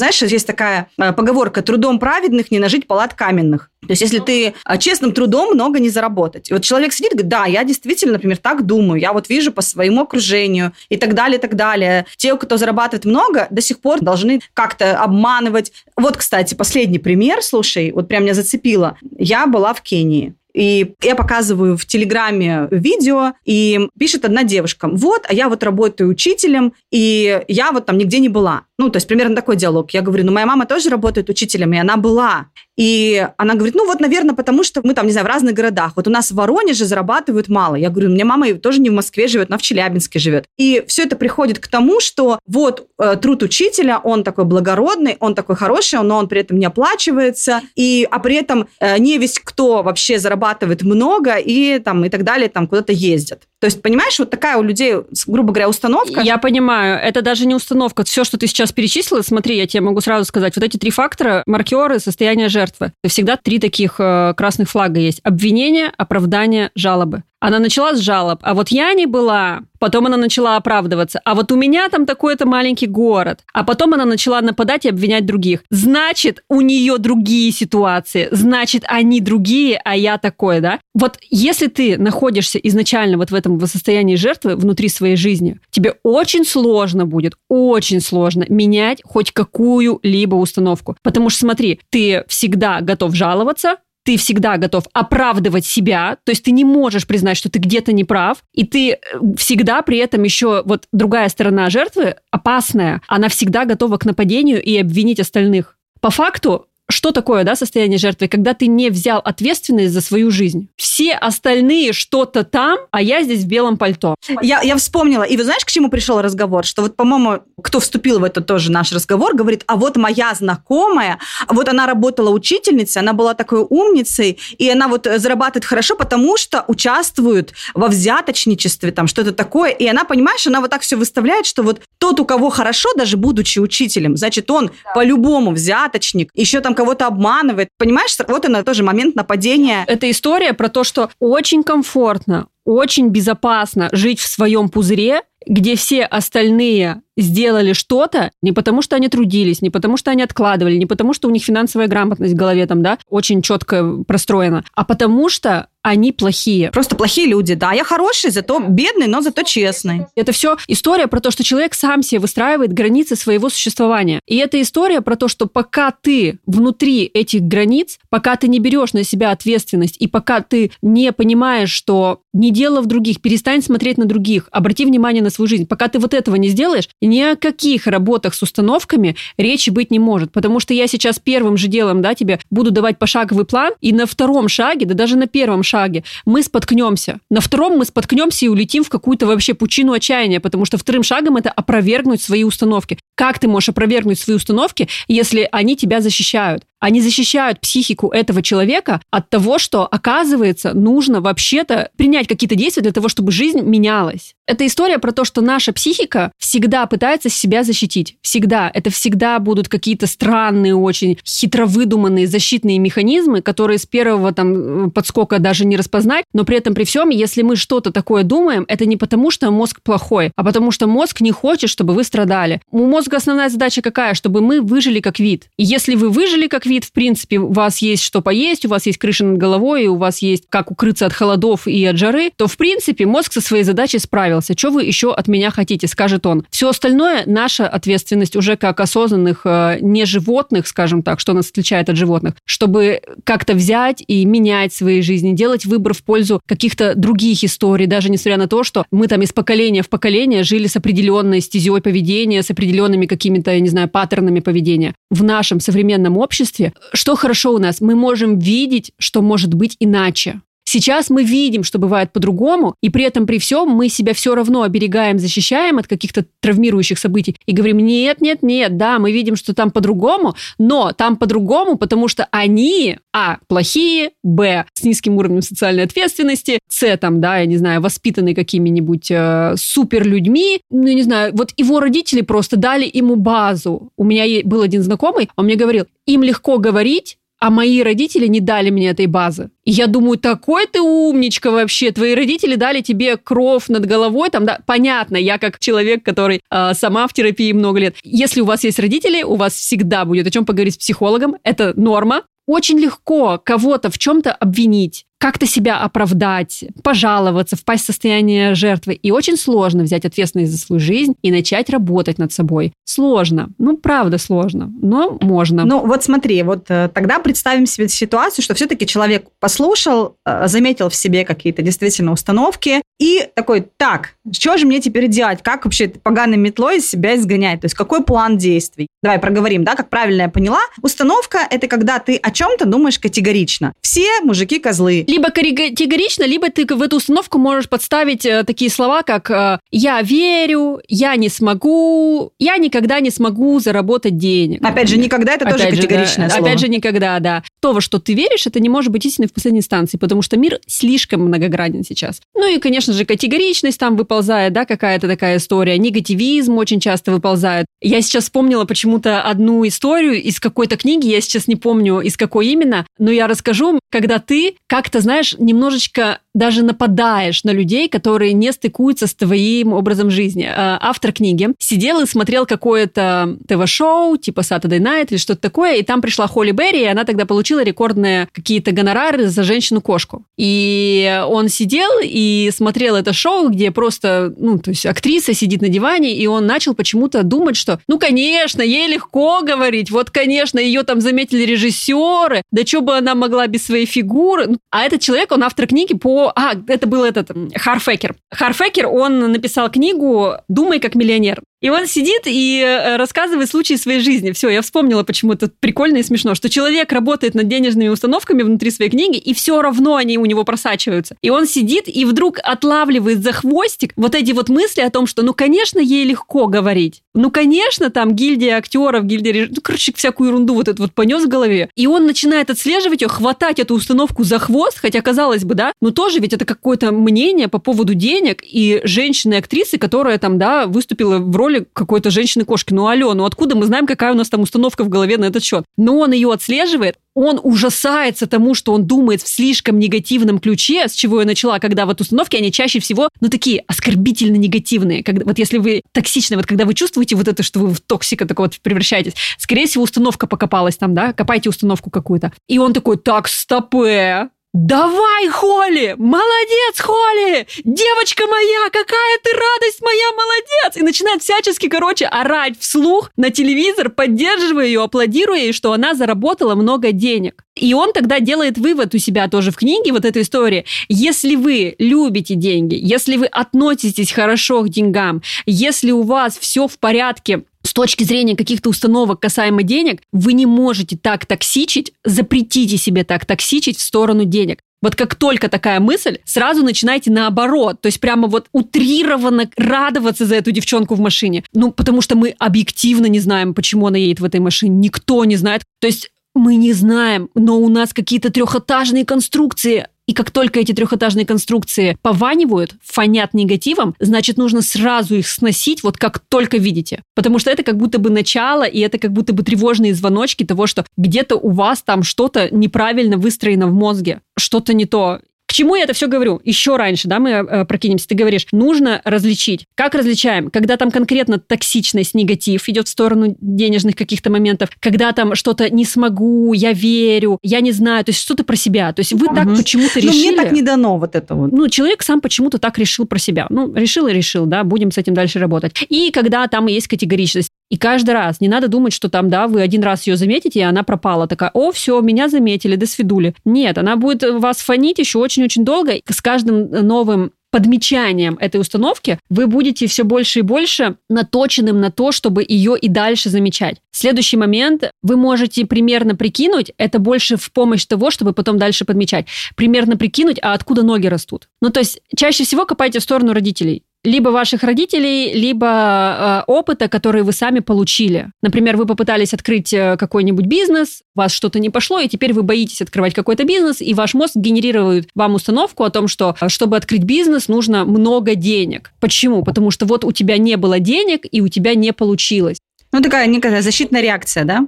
[0.00, 3.70] Знаешь, есть такая э, поговорка «трудом праведных не нажить палат каменных».
[3.82, 6.50] То есть, если ты э, честным трудом много не заработать.
[6.50, 9.52] И вот человек сидит и говорит, да, я действительно, например, так думаю, я вот вижу
[9.52, 12.06] по своему окружению и так далее, и так далее.
[12.16, 15.70] Те, кто зарабатывает много, до сих пор должны как-то обманывать.
[15.96, 18.96] Вот, кстати, последний пример, слушай, вот прям меня зацепило.
[19.18, 20.34] Я была в Кении.
[20.54, 26.10] И я показываю в Телеграме видео, и пишет одна девушка, вот, а я вот работаю
[26.10, 28.62] учителем, и я вот там нигде не была.
[28.80, 29.90] Ну, то есть примерно такой диалог.
[29.90, 32.46] Я говорю, ну, моя мама тоже работает учителем, и она была.
[32.78, 35.92] И она говорит, ну, вот, наверное, потому что мы там, не знаю, в разных городах.
[35.96, 37.74] Вот у нас в Воронеже зарабатывают мало.
[37.74, 40.46] Я говорю, у меня мама тоже не в Москве живет, она в Челябинске живет.
[40.56, 45.34] И все это приходит к тому, что вот э, труд учителя, он такой благородный, он
[45.34, 49.38] такой хороший, но он при этом не оплачивается, и, а при этом э, не весь
[49.38, 53.42] кто вообще зарабатывает много и там и так далее, там куда-то ездят.
[53.60, 54.94] То есть, понимаешь, вот такая у людей,
[55.26, 56.22] грубо говоря, установка.
[56.22, 58.04] Я понимаю, это даже не установка.
[58.04, 61.42] Все, что ты сейчас перечислила, смотри, я тебе могу сразу сказать, вот эти три фактора,
[61.46, 62.92] маркеры, состояние жертвы.
[63.06, 65.20] Всегда три таких э, красных флага есть.
[65.22, 67.22] Обвинение, оправдание, жалобы.
[67.40, 69.62] Она начала с жалоб, а вот я не была.
[69.78, 71.20] Потом она начала оправдываться.
[71.24, 73.40] А вот у меня там такой-то маленький город.
[73.54, 75.64] А потом она начала нападать и обвинять других.
[75.70, 78.28] Значит, у нее другие ситуации.
[78.30, 80.80] Значит, они другие, а я такой, да?
[80.94, 86.44] Вот если ты находишься изначально вот в этом состоянии жертвы внутри своей жизни, тебе очень
[86.44, 90.96] сложно будет, очень сложно менять хоть какую-либо установку.
[91.02, 93.76] Потому что смотри, ты всегда готов жаловаться,
[94.10, 98.02] ты всегда готов оправдывать себя, то есть ты не можешь признать, что ты где-то не
[98.02, 98.98] прав, и ты э,
[99.36, 104.76] всегда при этом еще, вот другая сторона жертвы, опасная, она всегда готова к нападению и
[104.76, 105.78] обвинить остальных.
[106.00, 110.68] По факту что такое, да, состояние жертвы, когда ты не взял ответственность за свою жизнь.
[110.76, 114.14] Все остальные что-то там, а я здесь в белом пальто.
[114.42, 115.22] Я, я вспомнила.
[115.22, 116.64] И вы знаешь, к чему пришел разговор?
[116.64, 121.18] Что вот, по-моему, кто вступил в этот тоже наш разговор, говорит, а вот моя знакомая,
[121.48, 126.64] вот она работала учительницей, она была такой умницей, и она вот зарабатывает хорошо, потому что
[126.68, 129.70] участвует во взяточничестве, там что-то такое.
[129.70, 133.16] И она, понимаешь, она вот так все выставляет, что вот тот, у кого хорошо, даже
[133.16, 134.92] будучи учителем, значит, он да.
[134.94, 137.68] по-любому взяточник, еще там кого-то обманывает.
[137.76, 139.84] Понимаешь, вот она тоже момент нападения.
[139.86, 146.04] Это история про то, что очень комфортно, очень безопасно жить в своем пузыре, где все
[146.04, 151.12] остальные сделали что-то не потому, что они трудились, не потому, что они откладывали, не потому,
[151.12, 155.66] что у них финансовая грамотность в голове там, да, очень четко простроена, а потому что
[155.82, 156.70] они плохие.
[156.70, 157.72] Просто плохие люди, да.
[157.72, 160.06] Я хороший, зато бедный, но зато честный.
[160.14, 164.20] Это все история про то, что человек сам себе выстраивает границы своего существования.
[164.26, 168.92] И это история про то, что пока ты внутри этих границ, пока ты не берешь
[168.92, 173.96] на себя ответственность, и пока ты не понимаешь, что не дело в других, перестань смотреть
[173.96, 175.66] на других, обрати внимание на свою жизнь.
[175.66, 179.98] Пока ты вот этого не сделаешь, ни о каких работах с установками речи быть не
[179.98, 180.32] может.
[180.32, 184.06] Потому что я сейчас первым же делом да, тебе буду давать пошаговый план, и на
[184.06, 187.20] втором шаге, да даже на первом шаге мы споткнемся.
[187.30, 191.36] На втором мы споткнемся и улетим в какую-то вообще пучину отчаяния, потому что вторым шагом
[191.36, 192.98] это опровергнуть свои установки.
[193.14, 196.64] Как ты можешь опровергнуть свои установки, если они тебя защищают?
[196.80, 202.92] Они защищают психику этого человека от того, что, оказывается, нужно вообще-то принять какие-то действия для
[202.92, 204.34] того, чтобы жизнь менялась.
[204.46, 208.16] Это история про то, что наша психика всегда пытается себя защитить.
[208.20, 208.68] Всегда.
[208.74, 215.38] Это всегда будут какие-то странные, очень хитро выдуманные защитные механизмы, которые с первого там подскока
[215.38, 218.96] даже не распознать, но при этом при всем, если мы что-то такое думаем, это не
[218.96, 222.60] потому, что мозг плохой, а потому что мозг не хочет, чтобы вы страдали.
[222.70, 224.14] У мозга основная задача какая?
[224.14, 225.48] Чтобы мы выжили как вид.
[225.58, 228.86] И если вы выжили как вид, в принципе, у вас есть что поесть, у вас
[228.86, 232.46] есть крыша над головой, у вас есть как укрыться от холодов и от жары, то,
[232.46, 234.54] в принципе, мозг со своей задачей справился.
[234.56, 236.46] Что вы еще от меня хотите, скажет он.
[236.50, 241.90] Все остальное наша ответственность уже как осознанных э, не животных, скажем так, что нас отличает
[241.90, 247.44] от животных, чтобы как-то взять и менять свои жизни, делать выбор в пользу каких-то других
[247.44, 251.40] историй, даже несмотря на то, что мы там из поколения в поколение жили с определенной
[251.40, 254.94] стезей поведения, с определенными какими-то, я не знаю, паттернами поведения.
[255.10, 256.59] В нашем современном обществе,
[256.92, 260.40] что хорошо у нас, мы можем видеть, что может быть иначе.
[260.64, 264.62] Сейчас мы видим, что бывает по-другому, и при этом при всем мы себя все равно
[264.62, 269.52] оберегаем, защищаем от каких-то травмирующих событий и говорим, нет, нет, нет, да, мы видим, что
[269.52, 275.82] там по-другому, но там по-другому, потому что они, а, плохие, б, с низким уровнем социальной
[275.82, 281.32] ответственности, с, там, да, я не знаю, воспитанные какими-нибудь э, супер людьми, ну, не знаю,
[281.34, 283.90] вот его родители просто дали ему базу.
[283.96, 288.40] У меня был один знакомый, он мне говорил, им легко говорить, а мои родители не
[288.40, 289.50] дали мне этой базы.
[289.64, 291.90] И я думаю, такой ты умничка вообще.
[291.90, 294.28] Твои родители дали тебе кров над головой.
[294.28, 297.96] Там, да, понятно, я как человек, который э, сама в терапии много лет.
[298.04, 301.36] Если у вас есть родители, у вас всегда будет о чем поговорить с психологом.
[301.42, 302.22] Это норма.
[302.46, 308.94] Очень легко кого-то в чем-то обвинить как-то себя оправдать, пожаловаться, впасть в состояние жертвы.
[308.94, 312.72] И очень сложно взять ответственность за свою жизнь и начать работать над собой.
[312.86, 313.50] Сложно.
[313.58, 315.66] Ну, правда сложно, но можно.
[315.66, 320.88] Ну, вот смотри, вот э, тогда представим себе ситуацию, что все-таки человек послушал, э, заметил
[320.88, 325.40] в себе какие-то действительно установки и такой, так, что же мне теперь делать?
[325.42, 327.60] Как вообще поганой метлой из себя изгонять?
[327.60, 328.88] То есть какой план действий?
[329.02, 330.60] Давай проговорим, да, как правильно я поняла.
[330.82, 333.72] Установка– это когда ты о чем-то думаешь категорично.
[333.80, 339.02] Все мужики козлы, либо категорично, либо ты в эту установку можешь подставить э, такие слова,
[339.02, 344.64] как э, «я верю», «я не смогу», «я никогда не смогу заработать денег».
[344.64, 346.48] Опять же, никогда это тоже же, категоричное да, слово.
[346.48, 347.42] Опять же, никогда, да.
[347.60, 350.36] То, во что ты веришь, это не может быть истиной в последней инстанции, потому что
[350.36, 352.20] мир слишком многогранен сейчас.
[352.34, 355.76] Ну и, конечно же, категоричность там выползает, да, какая-то такая история.
[355.78, 357.66] Негативизм очень часто выползает.
[357.80, 362.48] Я сейчас вспомнила почему-то одну историю из какой-то книги, я сейчас не помню, из какой
[362.48, 368.52] именно, но я расскажу, когда ты как-то знаешь, немножечко даже нападаешь на людей, которые не
[368.52, 370.48] стыкуются с твоим образом жизни.
[370.48, 375.82] А, автор книги сидел и смотрел какое-то ТВ-шоу, типа Saturday Night или что-то такое, и
[375.82, 380.24] там пришла Холли Берри, и она тогда получила рекордные какие-то гонорары за женщину-кошку.
[380.36, 385.68] И он сидел и смотрел это шоу, где просто, ну, то есть актриса сидит на
[385.68, 390.82] диване, и он начал почему-то думать, что, ну, конечно, ей легко говорить, вот, конечно, ее
[390.82, 394.56] там заметили режиссеры, да что бы она могла без своей фигуры.
[394.70, 396.19] А этот человек, он автор книги по...
[396.28, 398.16] А, это был этот Харфекер.
[398.30, 401.42] Харфекер, он написал книгу «Думай как миллионер».
[401.60, 404.32] И он сидит и э, рассказывает случаи своей жизни.
[404.32, 408.70] Все, я вспомнила, почему это прикольно и смешно, что человек работает над денежными установками внутри
[408.70, 411.16] своей книги, и все равно они у него просачиваются.
[411.20, 415.22] И он сидит и вдруг отлавливает за хвостик вот эти вот мысли о том, что,
[415.22, 417.02] ну, конечно, ей легко говорить.
[417.14, 419.48] Ну, конечно, там гильдия актеров, гильдия реж...
[419.50, 421.68] ну, короче, всякую ерунду вот эту вот понес в голове.
[421.76, 425.90] И он начинает отслеживать ее, хватать эту установку за хвост, хотя, казалось бы, да, но
[425.90, 431.36] тоже ведь это какое-то мнение по поводу денег и женщины-актрисы, которая там, да, выступила в
[431.36, 432.72] роли роли какой-то женщины-кошки.
[432.72, 435.42] Ну, алло, ну откуда мы знаем, какая у нас там установка в голове на этот
[435.42, 435.64] счет?
[435.76, 440.92] Но он ее отслеживает, он ужасается тому, что он думает в слишком негативном ключе, с
[440.92, 445.02] чего я начала, когда вот установки, они чаще всего, ну, такие оскорбительно негативные.
[445.02, 448.26] Когда, вот если вы токсичны, вот когда вы чувствуете вот это, что вы в токсика
[448.26, 452.32] такого вот превращаетесь, скорее всего, установка покопалась там, да, копайте установку какую-то.
[452.48, 455.94] И он такой, так, стопе, Давай, Холли!
[455.96, 457.46] Молодец, Холли!
[457.62, 460.76] Девочка моя, какая ты радость моя, молодец!
[460.76, 466.56] И начинает всячески, короче, орать вслух на телевизор, поддерживая ее, аплодируя ей, что она заработала
[466.56, 467.44] много денег.
[467.54, 470.64] И он тогда делает вывод у себя тоже в книге, вот этой истории.
[470.88, 476.76] Если вы любите деньги, если вы относитесь хорошо к деньгам, если у вас все в
[476.78, 483.04] порядке с точки зрения каких-то установок касаемо денег, вы не можете так токсичить, запретите себе
[483.04, 484.60] так токсичить в сторону денег.
[484.82, 487.82] Вот как только такая мысль, сразу начинайте наоборот.
[487.82, 491.44] То есть прямо вот утрированно радоваться за эту девчонку в машине.
[491.52, 494.76] Ну, потому что мы объективно не знаем, почему она едет в этой машине.
[494.76, 495.62] Никто не знает.
[495.80, 499.88] То есть мы не знаем, но у нас какие-то трехэтажные конструкции.
[500.10, 505.98] И как только эти трехэтажные конструкции пованивают, фонят негативом, значит, нужно сразу их сносить, вот
[505.98, 507.04] как только видите.
[507.14, 510.66] Потому что это как будто бы начало, и это как будто бы тревожные звоночки того,
[510.66, 515.20] что где-то у вас там что-то неправильно выстроено в мозге, что-то не то.
[515.50, 516.40] К чему я это все говорю?
[516.44, 518.06] Еще раньше, да, мы э, прокинемся.
[518.06, 519.66] Ты говоришь, нужно различить.
[519.74, 520.48] Как различаем?
[520.48, 525.84] Когда там конкретно токсичность, негатив идет в сторону денежных каких-то моментов, когда там что-то не
[525.84, 528.92] смогу, я верю, я не знаю, то есть что-то про себя.
[528.92, 530.28] То есть вы так почему-то Ну, решили.
[530.28, 531.50] мне так не дано вот это вот.
[531.50, 533.48] Ну, человек сам почему-то так решил про себя.
[533.50, 535.72] Ну, решил и решил, да, будем с этим дальше работать.
[535.88, 539.62] И когда там есть категоричность, и каждый раз, не надо думать, что там, да, вы
[539.62, 541.28] один раз ее заметите, и она пропала.
[541.28, 543.34] Такая, о, все, меня заметили, до свидули.
[543.44, 545.92] Нет, она будет вас фонить еще очень-очень долго.
[545.92, 551.90] И С каждым новым подмечанием этой установки вы будете все больше и больше наточенным на
[551.90, 553.78] то, чтобы ее и дальше замечать.
[553.92, 559.26] Следующий момент, вы можете примерно прикинуть, это больше в помощь того, чтобы потом дальше подмечать,
[559.56, 561.48] примерно прикинуть, а откуда ноги растут.
[561.60, 566.88] Ну, то есть чаще всего копайте в сторону родителей либо ваших родителей, либо э, опыта,
[566.88, 568.30] который вы сами получили.
[568.42, 572.42] Например, вы попытались открыть э, какой-нибудь бизнес, у вас что-то не пошло, и теперь вы
[572.42, 576.78] боитесь открывать какой-то бизнес, и ваш мозг генерирует вам установку о том, что э, чтобы
[576.78, 578.92] открыть бизнес, нужно много денег.
[579.00, 579.44] Почему?
[579.44, 582.58] Потому что вот у тебя не было денег, и у тебя не получилось.
[582.92, 584.66] Ну, такая некая защитная реакция, да?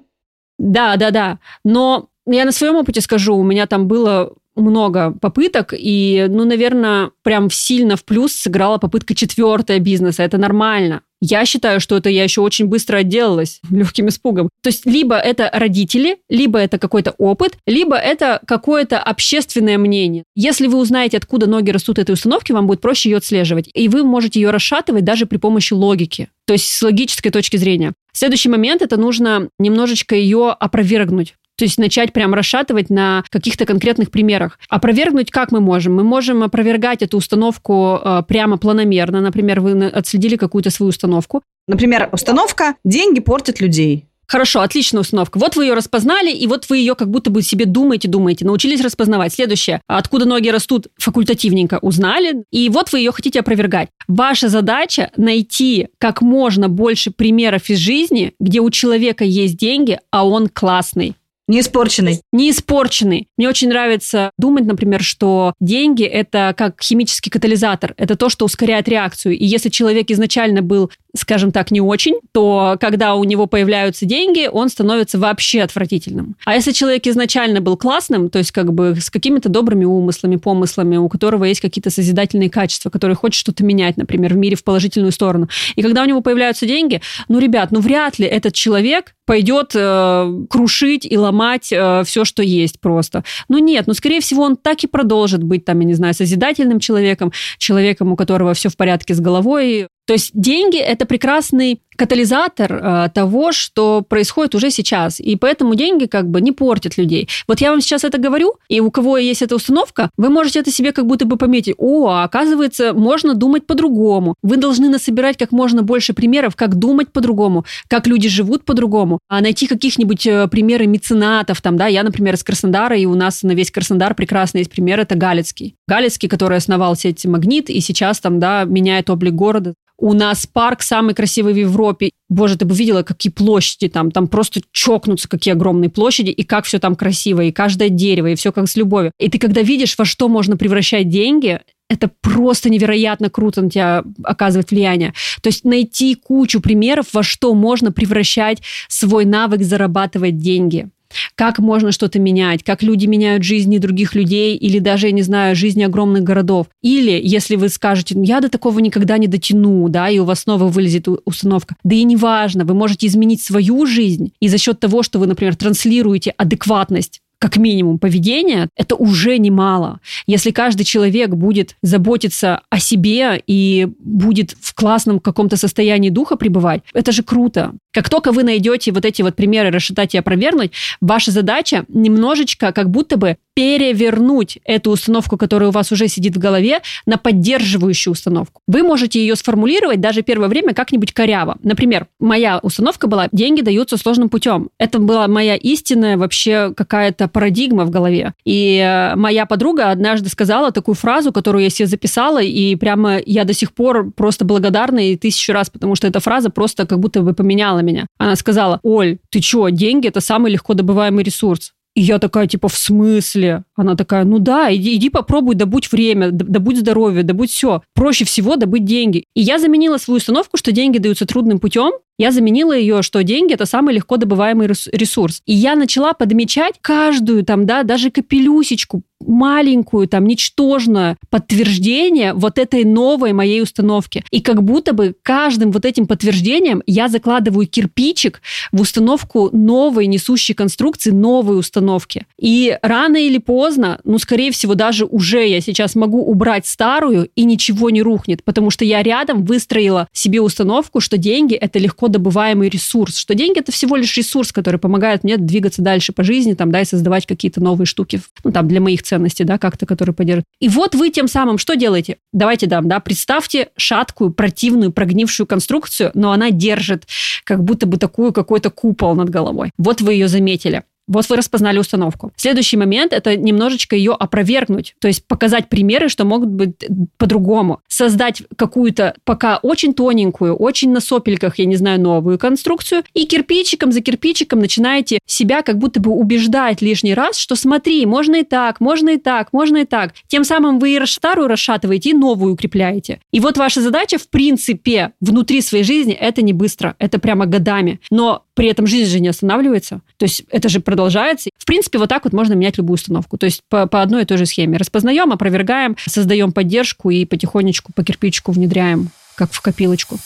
[0.59, 1.38] Да, да, да.
[1.64, 7.11] Но я на своем опыте скажу, у меня там было много попыток, и, ну, наверное,
[7.23, 10.23] прям сильно в плюс сыграла попытка четвертая бизнеса.
[10.23, 11.03] Это нормально.
[11.25, 14.49] Я считаю, что это я еще очень быстро отделалась легким испугом.
[14.61, 20.25] То есть либо это родители, либо это какой-то опыт, либо это какое-то общественное мнение.
[20.35, 23.71] Если вы узнаете, откуда ноги растут этой установки, вам будет проще ее отслеживать.
[23.73, 26.29] И вы можете ее расшатывать даже при помощи логики.
[26.45, 27.93] То есть с логической точки зрения.
[28.12, 31.35] Следующий момент– это нужно немножечко ее опровергнуть.
[31.62, 34.59] То есть начать прям расшатывать на каких-то конкретных примерах.
[34.68, 35.94] Опровергнуть как мы можем?
[35.94, 39.20] Мы можем опровергать эту установку э, прямо планомерно.
[39.20, 41.40] Например, вы отследили какую-то свою установку.
[41.68, 44.07] Например, установка «деньги портят людей».
[44.27, 45.38] Хорошо, отличная установка.
[45.38, 48.81] Вот вы ее распознали, и вот вы ее как будто бы себе думаете, думаете, научились
[48.81, 49.33] распознавать.
[49.33, 49.81] Следующее.
[49.87, 53.88] Откуда ноги растут, факультативненько узнали, и вот вы ее хотите опровергать.
[54.09, 60.27] Ваша задача найти как можно больше примеров из жизни, где у человека есть деньги, а
[60.27, 61.14] он классный
[61.53, 62.23] Не испорченный.
[62.33, 63.29] не испорченный.
[63.37, 67.93] Мне очень нравится думать, например, что деньги– это как химический катализатор.
[67.99, 69.37] Это то, что ускоряет реакцию.
[69.37, 74.48] И если человек изначально был, скажем так, не очень, то когда у него появляются деньги,
[74.51, 76.37] он становится вообще отвратительным.
[76.44, 80.96] А если человек изначально был классным, то есть как бы с какими-то добрыми умыслами, помыслами,
[80.96, 85.12] у которого есть какие-то созидательные качества, который хочет что-то менять, например, в мире в положительную
[85.12, 85.48] сторону.
[85.75, 90.44] И когда у него появляются деньги, ну, ребят, ну вряд ли этот человек пойдет э,
[90.51, 93.25] крушить и ломать э, все, что есть просто.
[93.48, 96.81] Ну нет, ну скорее всего он так и продолжит быть там, я не знаю, созидательным
[96.81, 99.87] человеком, человеком, у которого все в порядке с головой.
[100.07, 105.20] То есть деньги это прекрасный катализатор э, того, что происходит уже сейчас.
[105.20, 107.28] И поэтому деньги как бы не портят людей.
[107.46, 110.70] Вот я вам сейчас это говорю, и у кого есть эта установка, вы можете это
[110.70, 111.74] себе как будто бы пометить.
[111.78, 114.35] О, а оказывается, можно думать по-другому.
[114.42, 119.40] Вы должны насобирать как можно больше примеров, как думать по-другому, как люди живут по-другому, а
[119.40, 121.61] найти каких-нибудь э, примеры меценатов.
[121.61, 125.00] Там, да, я, например, из Краснодара, и у нас на весь Краснодар прекрасный есть пример,
[125.00, 125.76] это Галицкий.
[125.88, 129.74] Галицкий, который основал сеть «Магнит», и сейчас там, да, меняет облик города.
[129.98, 131.82] У нас парк самый красивый в Европе.
[132.29, 134.11] Боже, ты бы видела, какие площади там.
[134.11, 138.35] Там просто чокнутся, какие огромные площади, и как все там красиво, и каждое дерево, и
[138.35, 139.12] все как с любовью.
[139.18, 144.03] И ты когда видишь, во что можно превращать деньги, это просто невероятно круто на тебя
[144.23, 145.12] оказывает влияние.
[145.42, 150.88] То есть найти кучу примеров, во что можно превращать свой навык зарабатывать деньги
[151.35, 155.57] как можно что-то менять, как люди меняют жизни других людей или даже, я не знаю,
[155.57, 156.66] жизни огромных городов.
[156.83, 160.40] Или, если вы скажете, «Ну, я до такого никогда не дотяну, да, и у вас
[160.40, 161.77] снова вылезет установка.
[161.85, 165.57] Да и неважно, вы можете изменить свою жизнь, и за счет того, что вы, например,
[165.57, 169.98] транслируете адекватность как минимум поведения, это уже немало.
[170.28, 176.83] Если каждый человек будет заботиться о себе и будет в классном каком-то состоянии духа пребывать,
[176.94, 177.72] это же круто.
[177.92, 182.90] Как только вы найдете вот эти вот примеры расшатать и опровергнуть, ваша задача немножечко как
[182.90, 188.61] будто бы перевернуть эту установку, которая у вас уже сидит в голове, на поддерживающую установку.
[188.67, 191.59] Вы можете ее сформулировать даже первое время как-нибудь коряво.
[191.62, 194.71] Например, моя установка была «деньги даются сложным путем».
[194.79, 198.33] Это была моя истинная вообще какая-то парадигма в голове.
[198.45, 203.45] И э, моя подруга однажды сказала такую фразу, которую я себе записала, и прямо я
[203.45, 207.23] до сих пор просто благодарна и тысячу раз, потому что эта фраза просто как будто
[207.23, 208.07] бы поменяла меня.
[208.19, 211.73] Она сказала, Оль, ты что, деньги– это самый легко добываемый ресурс.
[211.94, 213.64] И я такая, типа, в смысле?
[213.74, 217.83] Она такая, ну да, иди, иди попробуй добудь время, добудь здоровье, добудь все.
[217.94, 219.26] Проще всего добыть деньги.
[219.35, 223.52] И я заменила свою установку, что деньги даются трудным путем, я заменила ее, что деньги–
[223.54, 225.42] это самый легко добываемый ресурс.
[225.44, 232.85] И я начала подмечать каждую там, да, даже капелюсечку, маленькую, там, ничтожное подтверждение вот этой
[232.85, 234.25] новой моей установки.
[234.31, 240.54] И как будто бы каждым вот этим подтверждением я закладываю кирпичик в установку новой несущей
[240.54, 242.27] конструкции, новой установки.
[242.38, 247.44] И рано или поздно, ну, скорее всего, даже уже я сейчас могу убрать старую, и
[247.44, 252.69] ничего не рухнет, потому что я рядом выстроила себе установку, что деньги– это легко добываемый
[252.69, 256.71] ресурс, что деньги это всего лишь ресурс, который помогает мне двигаться дальше по жизни, там,
[256.71, 260.46] да, и создавать какие-то новые штуки, ну, там, для моих ценностей, да, как-то, которые поддерживают.
[260.60, 262.19] И вот вы тем самым что делаете?
[262.33, 267.06] Давайте дам, да, представьте шаткую, противную, прогнившую конструкцию, но она держит
[267.44, 269.71] как будто бы такую какой-то купол над головой.
[269.79, 270.83] Вот вы ее заметили.
[271.13, 272.33] Вот вы распознали установку.
[272.37, 276.73] Следующий момент– это немножечко ее опровергнуть, то есть показать примеры, что могут быть
[277.19, 277.81] по-другому.
[277.88, 283.92] Создать какую-то пока очень тоненькую, очень на сопельках, я не знаю, новую конструкцию, и кирпичиком
[283.92, 288.81] за кирпичиком начинаете себя как будто бы убеждать лишний раз, что смотри, можно и так,
[288.81, 290.15] можно и так, можно и так.
[290.29, 293.21] Тем самым вы и старую расшатываете, и новую укрепляете.
[293.33, 298.00] И вот ваша задача, в принципе, внутри своей жизни– это не быстро, это прямо годами.
[298.10, 300.00] Но при этом жизнь же не останавливается.
[300.17, 301.50] То есть это же продолжается.
[301.57, 303.38] В принципе, вот так вот можно менять любую установку.
[303.38, 304.79] То есть по, по одной и той же схеме.
[304.79, 310.19] Распознаем, опровергаем, создаем поддержку и потихонечку по кирпичику внедряем, как в копилочку.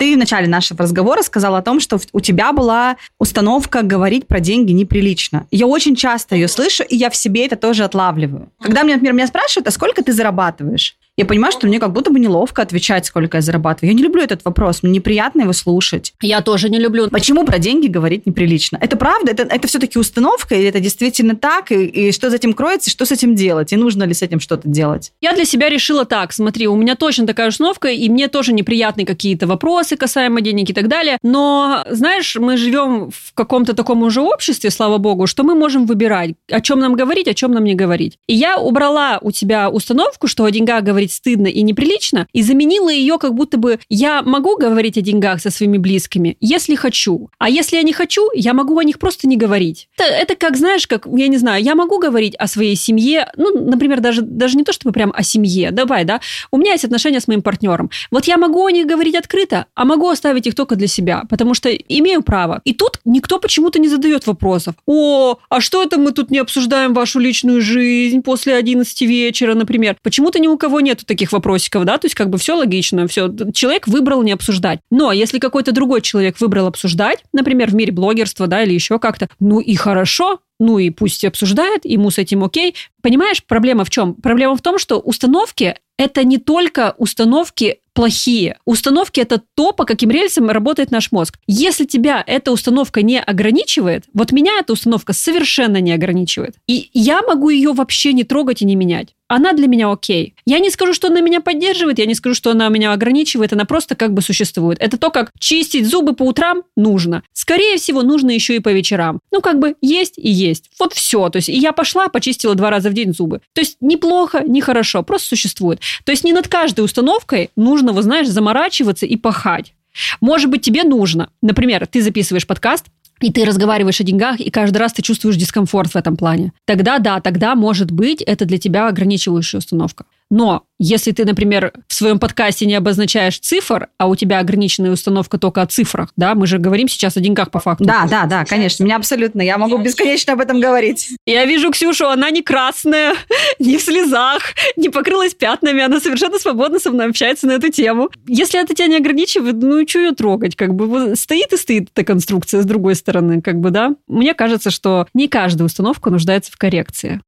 [0.00, 4.40] ты в начале нашего разговора сказала о том, что у тебя была установка говорить про
[4.40, 5.46] деньги неприлично.
[5.50, 8.50] Я очень часто ее слышу, и я в себе это тоже отлавливаю.
[8.62, 10.96] Когда мне, например, меня спрашивают, а сколько ты зарабатываешь?
[11.20, 13.90] Я понимаю, что мне как будто бы неловко отвечать, сколько я зарабатываю.
[13.90, 16.14] Я не люблю этот вопрос, мне неприятно его слушать.
[16.22, 17.10] Я тоже не люблю.
[17.10, 18.78] Почему про деньги говорить неприлично?
[18.80, 19.32] Это правда?
[19.32, 20.54] Это, это все-таки установка?
[20.54, 21.72] Или это действительно так?
[21.72, 22.88] И, и что за этим кроется?
[22.88, 23.70] Что с этим делать?
[23.74, 25.12] И нужно ли с этим что-то делать?
[25.20, 26.32] Я для себя решила так.
[26.32, 30.72] Смотри, у меня точно такая установка, и мне тоже неприятны какие-то вопросы касаемо денег и
[30.72, 31.18] так далее.
[31.22, 36.30] Но, знаешь, мы живем в каком-то таком уже обществе, слава богу, что мы можем выбирать,
[36.50, 38.16] о чем нам говорить, о чем нам не говорить.
[38.26, 42.42] И я убрала у тебя установку, что о деньгах говорить говорить стыдно и неприлично, и
[42.42, 47.30] заменила ее как будто бы я могу говорить о деньгах со своими близкими, если хочу.
[47.38, 49.88] А если я не хочу, я могу о них просто не говорить.
[49.98, 53.70] Это, это как, знаешь, как, я не знаю, я могу говорить о своей семье, ну,
[53.70, 56.20] например, даже, даже не то, чтобы прям о семье, давай, да,
[56.52, 57.90] у меня есть отношения с моим партнером.
[58.10, 61.54] Вот я могу о них говорить открыто, а могу оставить их только для себя, потому
[61.54, 62.60] что имею право.
[62.64, 64.74] И тут никто почему-то не задает вопросов.
[64.86, 69.96] О, а что это мы тут не обсуждаем вашу личную жизнь после 11 вечера, например?
[70.02, 73.06] Почему-то ни у кого нет нету таких вопросиков, да, то есть как бы все логично,
[73.06, 73.30] все.
[73.54, 74.80] Человек выбрал не обсуждать.
[74.90, 79.28] Но если какой-то другой человек выбрал обсуждать, например, в мире блогерства, да, или еще как-то,
[79.38, 82.74] ну и хорошо, ну и пусть обсуждает, ему с этим окей.
[83.02, 84.14] Понимаешь, проблема в чем?
[84.14, 88.58] Проблема в том, что установки– это не только установки плохие.
[88.66, 91.38] Установки– это то, по каким рельсам работает наш мозг.
[91.46, 96.56] Если тебя эта установка не ограничивает, вот меня эта установка совершенно не ограничивает.
[96.66, 100.34] И я могу ее вообще не трогать и не менять она для меня окей.
[100.44, 103.64] Я не скажу, что она меня поддерживает, я не скажу, что она меня ограничивает, она
[103.64, 104.78] просто как бы существует.
[104.80, 107.22] Это то, как чистить зубы по утрам нужно.
[107.32, 109.20] Скорее всего, нужно еще и по вечерам.
[109.30, 110.70] Ну, как бы есть и есть.
[110.80, 111.28] Вот все.
[111.28, 113.40] То есть и я пошла, почистила два раза в день зубы.
[113.52, 115.78] То есть неплохо, не хорошо, просто существует.
[116.04, 119.74] То есть не над каждой установкой нужно, вы знаешь, заморачиваться и пахать.
[120.20, 121.30] Может быть, тебе нужно.
[121.42, 122.86] Например, ты записываешь подкаст,
[123.20, 126.52] и ты разговариваешь о деньгах, и каждый раз ты чувствуешь дискомфорт в этом плане.
[126.64, 130.04] Тогда да, тогда может быть это для тебя ограничивающая установка.
[130.30, 135.36] Но если ты, например, в своем подкасте не обозначаешь цифр, а у тебя ограниченная установка
[135.38, 137.84] только о цифрах, да, мы же говорим сейчас о деньгах по факту.
[137.84, 141.10] Да, да, да, конечно, меня абсолютно, я могу бесконечно об этом говорить.
[141.26, 143.14] Я вижу Ксюшу, она не красная,
[143.58, 144.40] не в слезах,
[144.76, 148.08] не покрылась пятнами, она совершенно свободно со мной общается на эту тему.
[148.26, 152.04] Если это тебя не ограничивает, ну, что ее трогать, как бы стоит и стоит эта
[152.04, 153.96] конструкция с другой стороны, как бы, да.
[154.06, 157.20] Мне кажется, что не каждая установка нуждается в коррекции.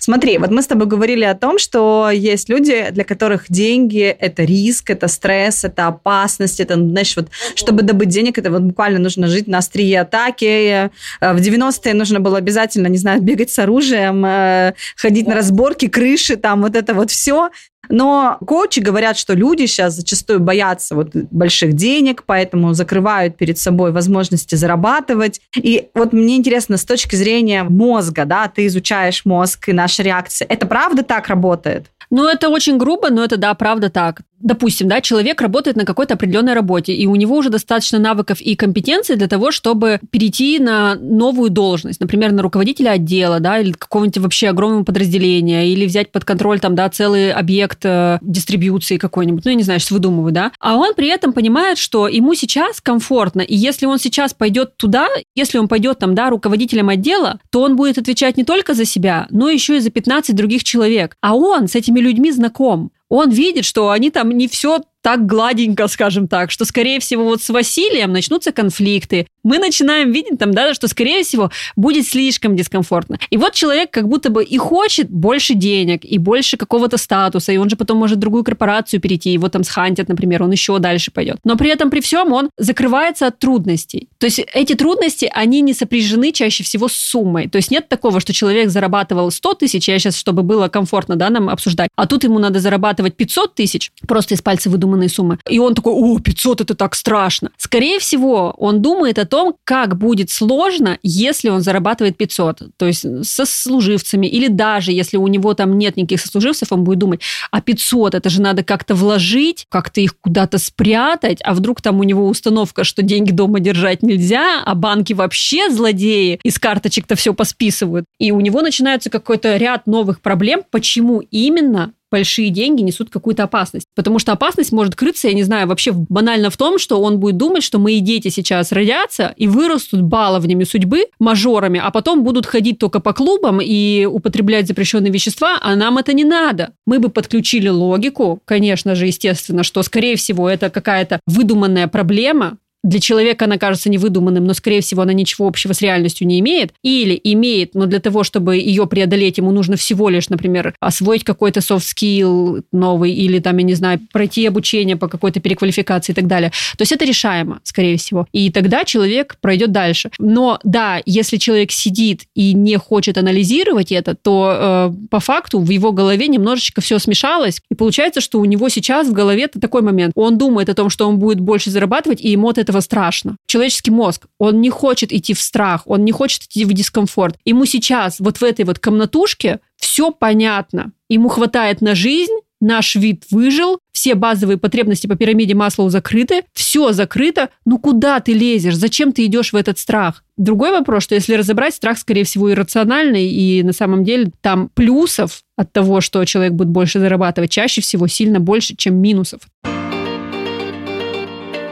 [0.00, 4.44] Смотри, вот мы с тобой говорили о том, что есть люди, для которых деньги– это
[4.44, 9.28] риск, это стресс, это опасность, это, знаешь, вот, чтобы добыть денег, это вот буквально нужно
[9.28, 10.44] жить на острие атаки.
[10.44, 15.88] Э, в 90-е нужно было обязательно, не знаю, бегать с оружием, э, ходить на разборки,
[15.88, 17.50] крыши, там вот это вот все.
[17.88, 23.92] Но коучи говорят, что люди сейчас зачастую боятся вот больших денег, поэтому закрывают перед собой
[23.92, 25.40] возможности зарабатывать.
[25.56, 30.46] И вот мне интересно, с точки зрения мозга, да, ты изучаешь мозг и наши реакции,
[30.48, 31.86] это правда так работает?
[32.10, 36.14] Ну, это очень грубо, но это, да, правда так допустим, да, человек работает на какой-то
[36.14, 40.94] определенной работе, и у него уже достаточно навыков и компетенций для того, чтобы перейти на
[40.94, 46.24] новую должность, например, на руководителя отдела, да, или какого-нибудь вообще огромного подразделения, или взять под
[46.24, 50.52] контроль там, да, целый объект э, дистрибьюции какой-нибудь, ну, я не знаю, что выдумываю, да,
[50.60, 55.08] а он при этом понимает, что ему сейчас комфортно, и если он сейчас пойдет туда,
[55.34, 59.26] если он пойдет там, да, руководителем отдела, то он будет отвечать не только за себя,
[59.30, 63.64] но еще и за 15 других человек, а он с этими людьми знаком он видит,
[63.64, 68.10] что они там не все так гладенько, скажем так, что, скорее всего, вот с Василием
[68.10, 69.26] начнутся конфликты.
[69.42, 73.18] Мы начинаем видеть там, да, что, скорее всего, будет слишком дискомфортно.
[73.28, 77.58] И вот человек как будто бы и хочет больше денег, и больше какого-то статуса, и
[77.58, 81.10] он же потом может в другую корпорацию перейти, его там схантят, например, он еще дальше
[81.10, 81.36] пойдет.
[81.44, 84.08] Но при этом, при всем, он закрывается от трудностей.
[84.16, 87.50] То есть эти трудности, они не сопряжены чаще всего с суммой.
[87.50, 91.28] То есть нет такого, что человек зарабатывал 100 тысяч, я сейчас, чтобы было комфортно, да,
[91.28, 95.38] нам обсуждать, а тут ему надо зарабатывать 500 тысяч, просто из пальца выдумать выдуманные суммы.
[95.48, 97.50] И он такой, о, 500 это так страшно.
[97.56, 102.62] Скорее всего, он думает о том, как будет сложно, если он зарабатывает 500.
[102.76, 106.98] То есть со служивцами, или даже если у него там нет никаких сослуживцев, он будет
[106.98, 107.20] думать,
[107.50, 112.04] а 500 это же надо как-то вложить, как-то их куда-то спрятать, а вдруг там у
[112.04, 118.06] него установка, что деньги дома держать нельзя, а банки вообще злодеи, из карточек-то все посписывают.
[118.18, 123.88] И у него начинается какой-то ряд новых проблем, почему именно большие деньги несут какую-то опасность.
[123.96, 127.36] Потому что опасность может крыться, я не знаю, вообще банально в том, что он будет
[127.36, 132.78] думать, что мои дети сейчас родятся и вырастут баловнями судьбы, мажорами, а потом будут ходить
[132.78, 136.70] только по клубам и употреблять запрещенные вещества, а нам это не надо.
[136.86, 143.00] Мы бы подключили логику, конечно же, естественно, что, скорее всего, это какая-то выдуманная проблема, для
[143.00, 147.18] человека она кажется невыдуманным, но, скорее всего, она ничего общего с реальностью не имеет, или
[147.24, 151.80] имеет, но для того, чтобы ее преодолеть, ему нужно всего лишь, например, освоить какой-то soft
[151.80, 156.50] skill новый, или там, я не знаю, пройти обучение по какой-то переквалификации и так далее.
[156.76, 158.26] То есть это решаемо, скорее всего.
[158.32, 160.10] И тогда человек пройдет дальше.
[160.18, 165.70] Но да, если человек сидит и не хочет анализировать это, то э, по факту в
[165.70, 170.12] его голове немножечко все смешалось, и получается, что у него сейчас в голове такой момент.
[170.16, 173.36] Он думает о том, что он будет больше зарабатывать, и ему от этого этого страшно.
[173.46, 177.36] Человеческий мозг, он не хочет идти в страх, он не хочет идти в дискомфорт.
[177.44, 180.92] Ему сейчас вот в этой вот комнатушке все понятно.
[181.08, 186.92] Ему хватает на жизнь, наш вид выжил, все базовые потребности по пирамиде Маслоу закрыты, все
[186.92, 190.24] закрыто, ну куда ты лезешь, зачем ты идешь в этот страх?
[190.36, 195.42] Другой вопрос, что если разобрать, страх, скорее всего, иррациональный, и на самом деле там плюсов
[195.56, 199.42] от того, что человек будет больше зарабатывать, чаще всего сильно больше, чем минусов.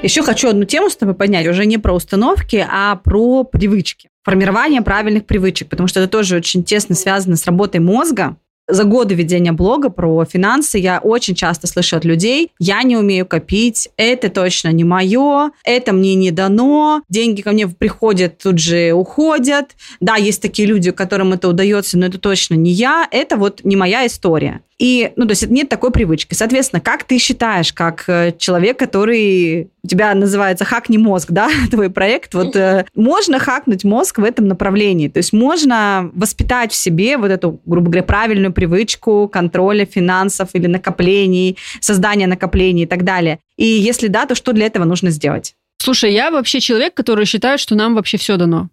[0.03, 4.09] Еще хочу одну тему с тобой поднять, уже не про установки, а про привычки.
[4.25, 8.37] Формирование правильных привычек, потому что это тоже очень тесно связано с работой мозга.
[8.69, 13.27] За годы ведения блога про финансы я очень часто слышу от людей, я не умею
[13.27, 18.93] копить, это точно не мое, это мне не дано, деньги ко мне приходят, тут же
[18.93, 19.73] уходят.
[20.01, 23.77] Да, есть такие люди, которым это удается, но это точно не я, это вот не
[23.77, 24.63] моя история.
[24.79, 26.35] И, ну, то есть нет такой привычки.
[26.35, 31.91] Соответственно, как ты считаешь, как э, человек, который у тебя называется «Хакни мозг», да, твой
[31.91, 35.09] проект, вот э, можно хакнуть мозг в этом направлении?
[35.09, 40.67] То есть можно воспитать в себе вот эту, грубо говоря, правильную привычку контроля финансов или
[40.67, 43.39] накоплений, создания накоплений и так далее?
[43.57, 45.55] И если да, то что для этого нужно сделать?
[45.83, 48.69] Слушай, я вообще человек, который считает, что нам вообще все дано.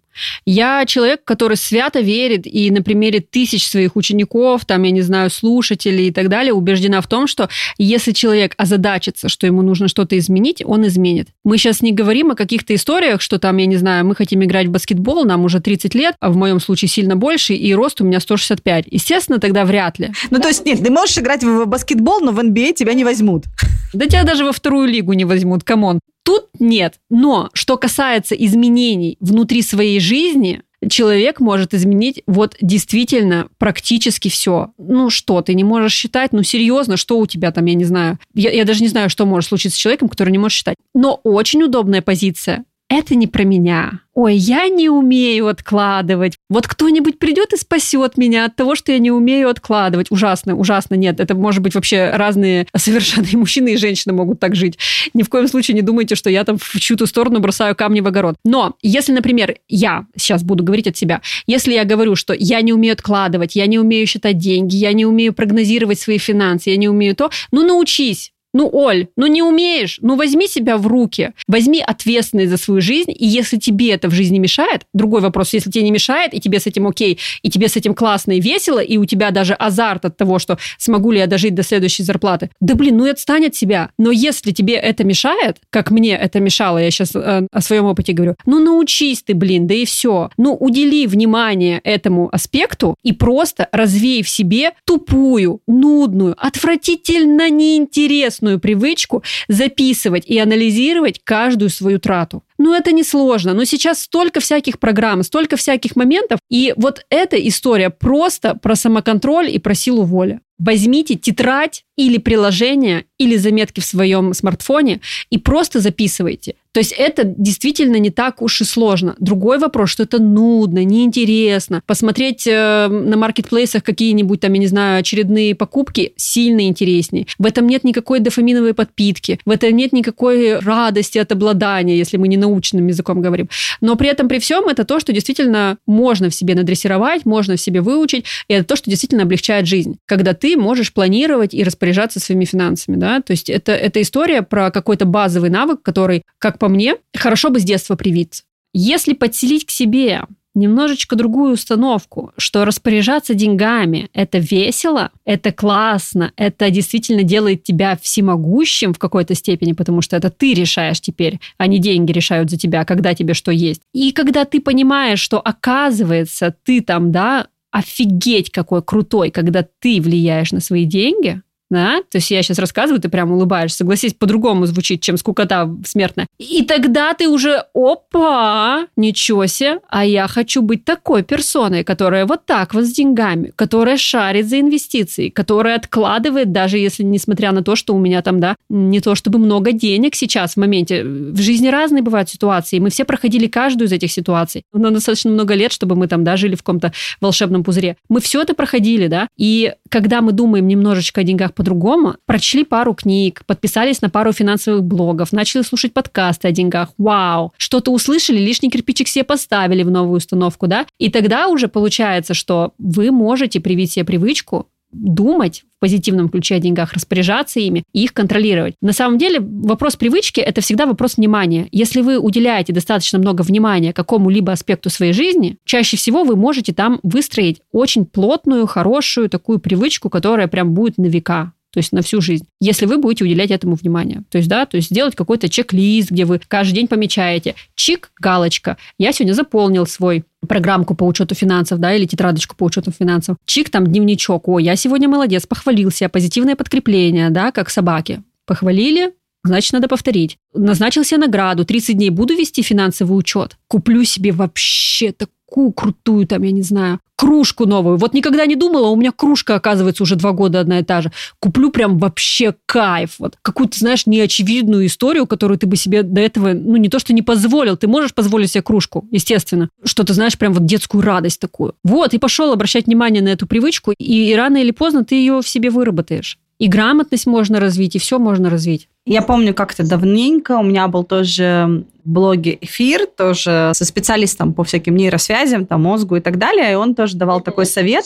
[0.46, 5.28] Я человек, который свято верит и на примере тысяч своих учеников, там, я не знаю,
[5.28, 7.48] слушателей и так далее, убеждена в том, что
[7.78, 11.30] если человек озадачится, что ему нужно что-то изменить, он изменит.
[11.42, 14.68] Мы сейчас не говорим о каких-то историях, что там, я не знаю, мы хотим играть
[14.68, 18.04] в баскетбол, нам уже 30 лет, а в моем случае сильно больше, и рост у
[18.04, 18.84] меня 165.
[18.88, 20.12] Естественно, тогда вряд ли.
[20.30, 23.02] Ну, то есть, нет, ты можешь играть в баскетбол, но в NBA а тебя не
[23.02, 23.46] возьмут.
[23.92, 25.98] Да тебя даже во вторую лигу не возьмут, come on.
[26.30, 27.00] Тут нет.
[27.10, 34.70] Но что касается изменений внутри своей жизни, человек может изменить вот действительно практически все.
[34.78, 36.32] Ну что, ты не можешь считать?
[36.32, 38.20] Ну серьезно, что у тебя там, я не знаю.
[38.32, 40.76] Я, я даже не знаю, что может случиться с человеком, который не может считать.
[40.94, 44.00] Но очень удобная позиция это не про меня.
[44.14, 46.36] Ой, я не умею откладывать.
[46.50, 50.10] Вот кто-нибудь придет и спасет меня от того, что я не умею откладывать.
[50.10, 50.96] Ужасно, ужасно.
[50.96, 54.76] Нет, это может быть вообще разные совершенно и мужчины, и женщины могут так жить.
[55.14, 58.08] Ни в коем случае не думайте, что я там в чью-то сторону бросаю камни в
[58.08, 58.34] огород.
[58.44, 62.72] Но если, например, я сейчас буду говорить от себя, если я говорю, что я не
[62.72, 66.88] умею откладывать, я не умею считать деньги, я не умею прогнозировать свои финансы, я не
[66.88, 68.32] умею то, ну научись.
[68.52, 73.12] Ну, Оль, ну не умеешь, ну возьми себя в руки, возьми ответственность за свою жизнь,
[73.12, 76.58] и если тебе это в жизни мешает, другой вопрос, если тебе не мешает, и тебе
[76.58, 80.04] с этим окей, и тебе с этим классно и весело, и у тебя даже азарт
[80.04, 83.46] от того, что смогу ли я дожить до следующей зарплаты, да блин, ну и отстань
[83.46, 83.90] от себя.
[83.98, 88.12] Но если тебе это мешает, как мне это мешало, я сейчас э, о своем опыте
[88.12, 90.30] говорю, ну научись ты, блин, да и все.
[90.36, 98.58] Ну удели внимание этому аспекту и просто развей в себе тупую, нудную, отвратительно неинтересную интересную
[98.58, 102.42] привычку записывать и анализировать каждую свою трату.
[102.62, 103.54] Ну, это несложно.
[103.54, 106.38] Но сейчас столько всяких программ, столько всяких моментов.
[106.50, 110.40] И вот эта история просто про самоконтроль и про силу воли.
[110.58, 115.00] Возьмите тетрадь или приложение, или заметки в своем смартфоне
[115.30, 116.54] и просто записывайте.
[116.72, 119.16] То есть это действительно не так уж и сложно.
[119.18, 121.82] Другой вопрос, что это нудно, неинтересно.
[121.84, 127.26] Посмотреть э, на маркетплейсах какие-нибудь там, я не знаю, очередные покупки сильно интереснее.
[127.38, 132.28] В этом нет никакой дофаминовой подпитки, в этом нет никакой радости от обладания, если мы
[132.28, 133.48] не научным языком говорим.
[133.80, 137.60] Но при этом, при всем, это то, что действительно можно в себе надрессировать, можно в
[137.60, 139.98] себе выучить, и это то, что действительно облегчает жизнь.
[140.06, 144.70] Когда ты можешь планировать и распоряжаться своими финансами, да, то есть это, это история про
[144.70, 148.42] какой-то базовый навык, который, как по мне, хорошо бы с детства привиться.
[148.72, 150.22] Если подселить к себе
[150.54, 158.92] немножечко другую установку, что распоряжаться деньгами– это весело, это классно, это действительно делает тебя всемогущим
[158.92, 162.84] в какой-то степени, потому что это ты решаешь теперь, а не деньги решают за тебя,
[162.84, 163.82] когда тебе что есть.
[163.92, 170.52] И когда ты понимаешь, что оказывается ты там, да, офигеть какой крутой, когда ты влияешь
[170.52, 175.00] на свои деньги, да, то есть я сейчас рассказываю, ты прям улыбаешься, согласись, по-другому звучит,
[175.00, 176.26] чем скукота смертная.
[176.38, 182.44] И тогда ты уже, опа, ничего себе, а я хочу быть такой персоной, которая вот
[182.44, 187.76] так вот с деньгами, которая шарит за инвестиции, которая откладывает, даже если, несмотря на то,
[187.76, 191.68] что у меня там, да, не то чтобы много денег сейчас в моменте, в жизни
[191.68, 195.94] разные бывают ситуации, мы все проходили каждую из этих ситуаций, но достаточно много лет, чтобы
[195.94, 197.96] мы там, да, жили в каком-то волшебном пузыре.
[198.08, 202.94] Мы все это проходили, да, и когда мы думаем немножечко о деньгах по-другому, прочли пару
[202.94, 206.88] книг, подписались на пару финансовых блогов, начали слушать подкасты о деньгах.
[206.96, 207.52] Вау!
[207.58, 210.86] Что-то услышали, лишний кирпичик себе поставили в новую установку, да?
[210.98, 216.58] И тогда уже получается, что вы можете привить себе привычку думать в позитивном ключе о
[216.58, 218.74] деньгах, распоряжаться ими и их контролировать.
[218.80, 221.68] На самом деле вопрос привычки– это всегда вопрос внимания.
[221.72, 227.00] Если вы уделяете достаточно много внимания какому-либо аспекту своей жизни, чаще всего вы можете там
[227.02, 232.20] выстроить очень плотную, хорошую такую привычку, которая прям будет на века то есть на всю
[232.20, 234.22] жизнь, если вы будете уделять этому внимание.
[234.30, 238.76] То есть, да, то есть сделать какой-то чек-лист, где вы каждый день помечаете, чик, галочка,
[238.98, 243.36] я сегодня заполнил свой программку по учету финансов, да, или тетрадочку по учету финансов.
[243.44, 248.22] Чик, там, дневничок, о, я сегодня молодец, похвалился, позитивное подкрепление, да, как собаки.
[248.46, 249.12] Похвалили,
[249.44, 250.36] значит, надо повторить.
[250.54, 253.56] Назначил себе награду, 30 дней буду вести финансовый учет.
[253.68, 257.98] Куплю себе вообще такую крутую, там, я не знаю, кружку новую.
[257.98, 261.12] Вот никогда не думала, у меня кружка, оказывается, уже два года одна и та же.
[261.38, 263.16] Куплю прям вообще кайф.
[263.18, 267.12] Вот какую-то, знаешь, неочевидную историю, которую ты бы себе до этого, ну, не то, что
[267.12, 267.76] не позволил.
[267.76, 269.68] Ты можешь позволить себе кружку, естественно.
[269.84, 271.74] Что ты знаешь, прям вот детскую радость такую.
[271.84, 275.48] Вот, и пошел обращать внимание на эту привычку, и рано или поздно ты ее в
[275.48, 276.38] себе выработаешь.
[276.58, 278.88] И грамотность можно развить, и все можно развить.
[279.10, 284.62] Я помню, как-то давненько у меня был тоже в блоге эфир, тоже со специалистом по
[284.62, 288.04] всяким нейросвязям, там, мозгу и так далее, и он тоже давал такой совет,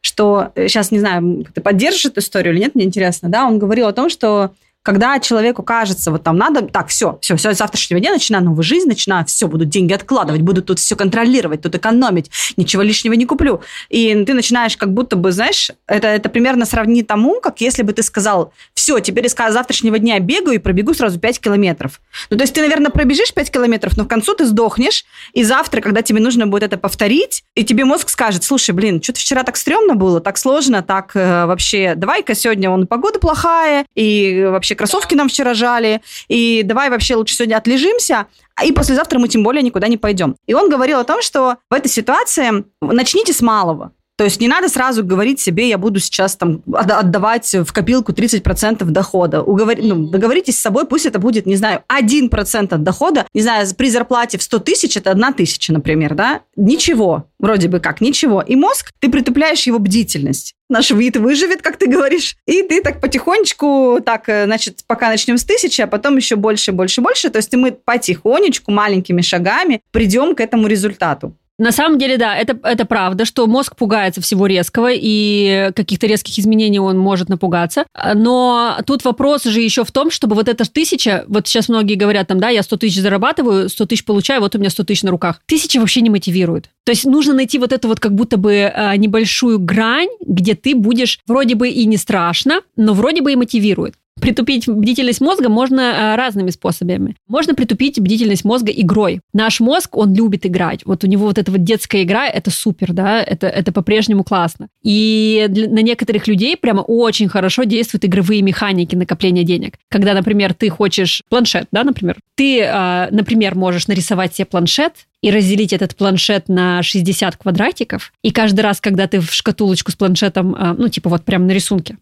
[0.00, 3.88] что, сейчас не знаю, ты поддержишь эту историю или нет, мне интересно, да, он говорил
[3.88, 4.52] о том, что
[4.88, 8.62] когда человеку кажется, вот там надо, так, все, все, все, с завтрашнего дня начинаю новую
[8.62, 13.26] жизнь, начинаю, все, буду деньги откладывать, буду тут все контролировать, тут экономить, ничего лишнего не
[13.26, 13.60] куплю.
[13.90, 17.92] И ты начинаешь как будто бы, знаешь, это, это примерно сравни тому, как если бы
[17.92, 22.00] ты сказал, все, теперь с завтрашнего дня бегаю и пробегу сразу 5 километров.
[22.30, 25.82] Ну, то есть ты, наверное, пробежишь 5 километров, но в концу ты сдохнешь, и завтра,
[25.82, 29.58] когда тебе нужно будет это повторить, и тебе мозг скажет, слушай, блин, что-то вчера так
[29.58, 35.14] стрёмно было, так сложно, так э, вообще, давай-ка сегодня, вон, погода плохая, и вообще кроссовки
[35.14, 38.26] нам вчера жали, и давай вообще лучше сегодня отлежимся,
[38.64, 40.36] и послезавтра мы тем более никуда не пойдем.
[40.46, 43.92] И он говорил о том, что в этой ситуации начните с малого.
[44.18, 48.84] То есть не надо сразу говорить себе, я буду сейчас там отдавать в копилку 30%
[48.84, 49.42] дохода.
[49.42, 49.76] Уговор...
[49.78, 53.28] Ну, договоритесь с собой, пусть это будет, не знаю, 1% от дохода.
[53.32, 56.40] Не знаю, при зарплате в 100 тысяч это 1 тысяча, например, да?
[56.56, 58.42] Ничего, вроде бы как, ничего.
[58.42, 62.36] И мозг, ты притупляешь его бдительность наш вид выживет, как ты говоришь.
[62.44, 66.72] И ты так потихонечку, так, э, значит, пока начнем с тысячи, а потом еще больше,
[66.72, 67.30] больше, больше.
[67.30, 71.34] То есть мы потихонечку, маленькими шагами придем к этому результату.
[71.58, 76.38] На самом деле, да, это, это правда, что мозг пугается всего резкого, и каких-то резких
[76.38, 77.84] изменений он может напугаться.
[78.14, 82.28] Но тут вопрос же еще в том, чтобы вот эта тысяча, вот сейчас многие говорят
[82.28, 85.10] там, да, я 100 тысяч зарабатываю, 100 тысяч получаю, вот у меня 100 тысяч на
[85.10, 85.40] руках.
[85.46, 86.70] Тысяча вообще не мотивирует.
[86.84, 90.76] То есть нужно найти вот эту вот как будто бы э, небольшую грань, где ты
[90.76, 93.94] будешь вроде бы и не страшно, но вроде бы и мотивирует.
[94.20, 97.16] Притупить бдительность мозга можно э, разными способами.
[97.28, 99.20] Можно притупить бдительность мозга игрой.
[99.32, 100.80] Наш мозг, он любит играть.
[100.84, 104.68] Вот у него вот эта вот детская игра, это супер, да, это, это по-прежнему классно.
[104.82, 109.74] И для, на некоторых людей прямо очень хорошо действуют игровые механики накопления денег.
[109.88, 115.30] Когда, например, ты хочешь планшет, да, например, ты, э, например, можешь нарисовать себе планшет, и
[115.30, 118.12] разделить этот планшет на 60 квадратиков.
[118.22, 121.52] И каждый раз, когда ты в шкатулочку с планшетом, э, ну, типа вот прям на
[121.52, 121.96] рисунке,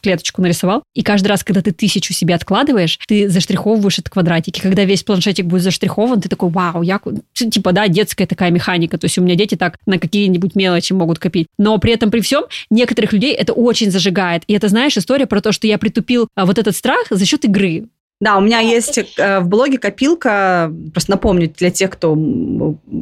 [0.00, 4.58] клеточку нарисовал, и каждый раз, когда ты тысячу себе откладываешь, ты заштриховываешь этот квадратик.
[4.58, 7.00] И когда весь планшетик будет заштрихован, ты такой, вау, я...
[7.32, 8.98] Типа, да, детская такая механика.
[8.98, 11.46] То есть у меня дети так на какие-нибудь мелочи могут копить.
[11.58, 14.42] Но при этом, при всем, некоторых людей это очень зажигает.
[14.46, 17.44] И это, знаешь, история про то, что я притупил а, вот этот страх за счет
[17.44, 17.86] игры.
[18.18, 22.16] Да, у меня есть э, в блоге копилка, просто напомню для тех, кто